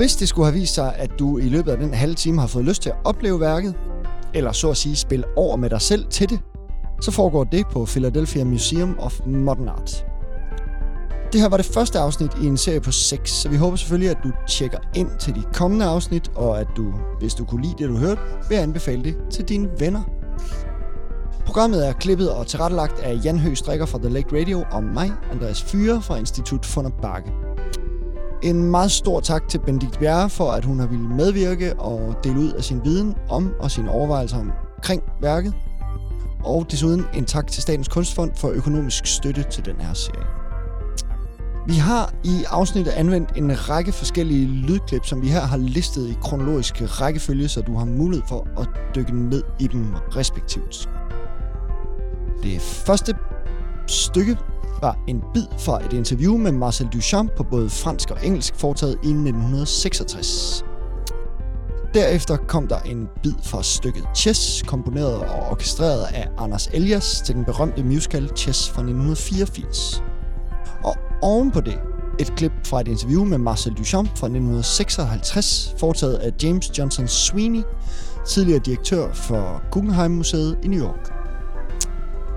Hvis 0.00 0.16
det 0.16 0.28
skulle 0.28 0.46
have 0.46 0.60
vist 0.60 0.74
sig, 0.74 0.94
at 0.96 1.10
du 1.18 1.38
i 1.38 1.48
løbet 1.48 1.72
af 1.72 1.78
den 1.78 1.94
halve 1.94 2.14
time 2.14 2.40
har 2.40 2.46
fået 2.46 2.64
lyst 2.64 2.82
til 2.82 2.90
at 2.90 2.96
opleve 3.04 3.40
værket, 3.40 3.74
eller 4.34 4.52
så 4.52 4.70
at 4.70 4.76
sige 4.76 4.96
spille 4.96 5.24
over 5.36 5.56
med 5.56 5.70
dig 5.70 5.80
selv 5.80 6.06
til 6.06 6.30
det, 6.30 6.40
så 7.00 7.10
foregår 7.10 7.44
det 7.44 7.66
på 7.72 7.84
Philadelphia 7.84 8.44
Museum 8.44 8.96
of 8.98 9.20
Modern 9.26 9.68
Art. 9.68 10.04
Det 11.32 11.40
her 11.40 11.48
var 11.48 11.56
det 11.56 11.66
første 11.66 11.98
afsnit 11.98 12.30
i 12.42 12.46
en 12.46 12.56
serie 12.56 12.80
på 12.80 12.92
6, 12.92 13.30
så 13.30 13.48
vi 13.48 13.56
håber 13.56 13.76
selvfølgelig, 13.76 14.10
at 14.10 14.18
du 14.24 14.32
tjekker 14.48 14.78
ind 14.94 15.10
til 15.18 15.34
de 15.34 15.42
kommende 15.52 15.84
afsnit, 15.84 16.30
og 16.34 16.60
at 16.60 16.66
du, 16.76 16.94
hvis 17.18 17.34
du 17.34 17.44
kunne 17.44 17.62
lide 17.62 17.74
det, 17.78 17.88
du 17.88 17.96
hørte, 17.96 18.20
vil 18.48 18.56
anbefale 18.56 19.04
det 19.04 19.16
til 19.30 19.44
dine 19.44 19.68
venner. 19.78 20.02
Programmet 21.46 21.88
er 21.88 21.92
klippet 21.92 22.30
og 22.30 22.46
tilrettelagt 22.46 23.00
af 23.00 23.20
Jan 23.24 23.38
Høgh 23.38 23.56
Strikker 23.56 23.86
fra 23.86 23.98
The 23.98 24.08
Lake 24.08 24.40
Radio 24.40 24.64
og 24.70 24.84
mig, 24.84 25.12
Andreas 25.32 25.62
Fyre 25.62 26.02
fra 26.02 26.16
Institut 26.16 26.66
Funder 26.66 26.90
Bakke. 27.02 27.49
En 28.42 28.70
meget 28.70 28.90
stor 28.90 29.20
tak 29.20 29.48
til 29.48 29.58
Benedikt 29.58 29.98
Bjerre 29.98 30.30
for, 30.30 30.50
at 30.50 30.64
hun 30.64 30.80
har 30.80 30.86
ville 30.86 31.08
medvirke 31.08 31.74
og 31.78 32.14
dele 32.24 32.38
ud 32.38 32.52
af 32.52 32.64
sin 32.64 32.84
viden 32.84 33.14
om 33.28 33.52
og 33.58 33.70
sine 33.70 33.90
overvejelser 33.90 34.38
omkring 34.38 35.02
værket. 35.20 35.54
Og 36.44 36.66
desuden 36.70 37.04
en 37.14 37.24
tak 37.24 37.46
til 37.46 37.62
Statens 37.62 37.88
Kunstfond 37.88 38.30
for 38.36 38.48
økonomisk 38.48 39.06
støtte 39.06 39.42
til 39.50 39.64
den 39.64 39.80
her 39.80 39.94
serie. 39.94 40.26
Vi 41.66 41.74
har 41.74 42.14
i 42.24 42.44
afsnittet 42.48 42.92
anvendt 42.92 43.32
en 43.36 43.68
række 43.68 43.92
forskellige 43.92 44.46
lydklip, 44.46 45.06
som 45.06 45.22
vi 45.22 45.28
her 45.28 45.40
har 45.40 45.56
listet 45.56 46.08
i 46.08 46.16
kronologisk 46.22 46.74
rækkefølge, 47.00 47.48
så 47.48 47.60
du 47.60 47.76
har 47.76 47.84
mulighed 47.84 48.26
for 48.28 48.46
at 48.58 48.68
dykke 48.94 49.16
ned 49.16 49.42
i 49.58 49.66
dem 49.66 49.94
respektivt. 50.16 50.88
Det 52.42 52.60
første 52.60 53.14
stykke 53.86 54.36
var 54.82 54.98
en 55.08 55.22
bid 55.34 55.46
fra 55.58 55.84
et 55.84 55.92
interview 55.92 56.36
med 56.36 56.52
Marcel 56.52 56.88
Duchamp 56.92 57.36
på 57.36 57.42
både 57.42 57.70
fransk 57.70 58.10
og 58.10 58.26
engelsk 58.26 58.54
foretaget 58.54 58.94
i 58.94 59.08
1966. 59.08 60.64
Derefter 61.94 62.36
kom 62.36 62.66
der 62.66 62.80
en 62.80 63.08
bid 63.22 63.32
fra 63.44 63.62
stykket 63.62 64.04
Chess, 64.16 64.62
komponeret 64.62 65.18
og 65.18 65.50
orkestreret 65.50 66.06
af 66.14 66.28
Anders 66.38 66.66
Elias 66.66 67.22
til 67.26 67.34
den 67.34 67.44
berømte 67.44 67.84
musical 67.84 68.30
Chess 68.36 68.70
fra 68.70 68.82
1984. 68.82 70.02
Og 70.84 70.96
oven 71.22 71.50
på 71.50 71.60
det, 71.60 71.78
et 72.18 72.32
klip 72.36 72.52
fra 72.64 72.80
et 72.80 72.88
interview 72.88 73.24
med 73.24 73.38
Marcel 73.38 73.74
Duchamp 73.74 74.08
fra 74.08 74.26
1956, 74.26 75.74
foretaget 75.78 76.14
af 76.14 76.32
James 76.42 76.78
Johnson 76.78 77.08
Sweeney, 77.08 77.62
tidligere 78.26 78.60
direktør 78.64 79.12
for 79.12 79.62
Guggenheim 79.70 80.10
Museet 80.10 80.58
i 80.62 80.68
New 80.68 80.84
York. 80.86 81.19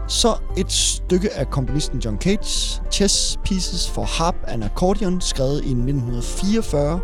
Så 0.08 0.36
et 0.58 0.72
stykke 0.72 1.34
af 1.34 1.50
komponisten 1.50 2.00
John 2.00 2.18
Cage, 2.22 2.82
Chess 2.92 3.40
Pieces 3.44 3.90
for 3.90 4.04
Harp 4.04 4.36
and 4.48 4.64
Accordion, 4.64 5.22
skrevet 5.22 5.56
i 5.56 5.72
1944, 5.72 7.00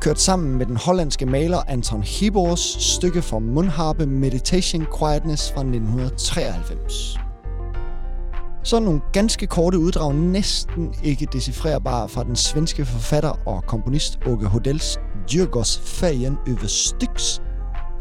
kørt 0.00 0.20
sammen 0.20 0.58
med 0.58 0.66
den 0.66 0.76
hollandske 0.76 1.26
maler 1.26 1.58
Anton 1.68 2.02
Hebors 2.02 2.60
stykke 2.80 3.22
for 3.22 3.38
mundharpe 3.38 4.06
Meditation 4.06 4.86
Quietness 4.98 5.52
fra 5.52 5.60
1993. 5.60 7.18
Så 8.62 8.80
nogle 8.80 9.00
ganske 9.12 9.46
korte 9.46 9.78
uddrag, 9.78 10.14
næsten 10.14 10.94
ikke 11.02 11.28
decifrerbare 11.32 12.08
fra 12.08 12.24
den 12.24 12.36
svenske 12.36 12.84
forfatter 12.84 13.40
og 13.46 13.64
komponist 13.66 14.18
Åke 14.26 14.46
Hodels 14.46 14.98
Djurgårds 15.30 15.78
Färgen 15.78 16.38
över 16.46 16.66
Styx 16.66 17.40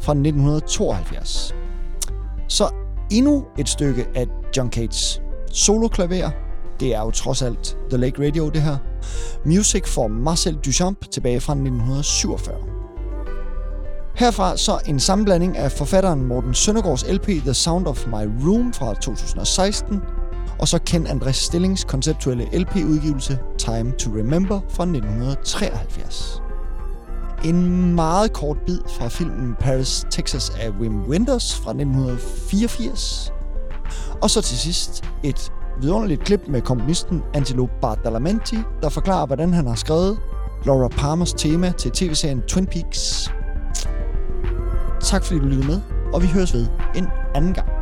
fra 0.02 0.12
1972. 0.12 1.56
Så 2.48 2.70
endnu 3.12 3.46
et 3.58 3.70
stykke 3.70 4.08
af 4.16 4.28
John 4.58 4.72
Cates 4.72 5.22
soloklaver. 5.52 6.30
Det 6.80 6.96
er 6.96 7.02
jo 7.02 7.12
trods 7.12 7.42
alt 7.42 7.78
The 7.90 7.98
Lake 7.98 8.28
Radio, 8.28 8.50
det 8.50 8.62
her. 8.62 8.78
Music 9.46 9.88
for 9.88 10.08
Marcel 10.08 10.56
Duchamp 10.56 11.12
tilbage 11.12 11.40
fra 11.40 11.54
1947. 11.54 12.56
Herfra 14.16 14.58
så 14.58 14.80
en 14.88 15.00
sammenblanding 15.00 15.58
af 15.58 15.72
forfatteren 15.72 16.24
Morten 16.24 16.54
Søndergaards 16.54 17.10
LP 17.12 17.26
The 17.26 17.54
Sound 17.54 17.88
of 17.88 18.08
My 18.08 18.48
Room 18.48 18.74
fra 18.74 18.94
2016, 18.94 20.02
og 20.60 20.68
så 20.68 20.80
Ken 20.80 21.08
Andres 21.08 21.36
Stillings 21.36 21.84
konceptuelle 21.84 22.60
LP-udgivelse 22.60 23.40
Time 23.58 23.92
to 23.92 24.10
Remember 24.10 24.60
fra 24.70 24.84
1973. 24.84 26.47
En 27.46 27.96
meget 27.96 28.34
kort 28.34 28.58
bid 28.66 28.80
fra 28.98 29.08
filmen 29.08 29.56
Paris, 29.60 30.06
Texas 30.12 30.50
af 30.50 30.70
Wim 30.70 31.04
Wenders 31.10 31.56
fra 31.56 31.70
1984. 31.72 33.34
Og 34.22 34.30
så 34.30 34.42
til 34.42 34.58
sidst 34.58 35.04
et 35.24 35.52
vidunderligt 35.82 36.24
klip 36.24 36.42
med 36.48 36.62
komponisten 36.62 37.24
Angelo 37.34 37.68
Badalamenti, 37.82 38.58
der 38.82 38.90
forklarer, 38.90 39.26
hvordan 39.26 39.54
han 39.54 39.68
har 39.68 39.76
skrevet 39.76 40.20
Laura 40.66 40.88
Palmers 40.88 41.34
tema 41.34 41.72
til 41.78 41.92
tv-serien 41.92 42.42
Twin 42.42 42.66
Peaks. 42.66 43.32
Tak 45.02 45.24
fordi 45.24 45.40
du 45.40 45.46
lyttede 45.46 45.68
med, 45.68 45.82
og 46.14 46.22
vi 46.22 46.28
høres 46.28 46.54
ved 46.54 46.68
en 46.96 47.08
anden 47.36 47.54
gang. 47.54 47.77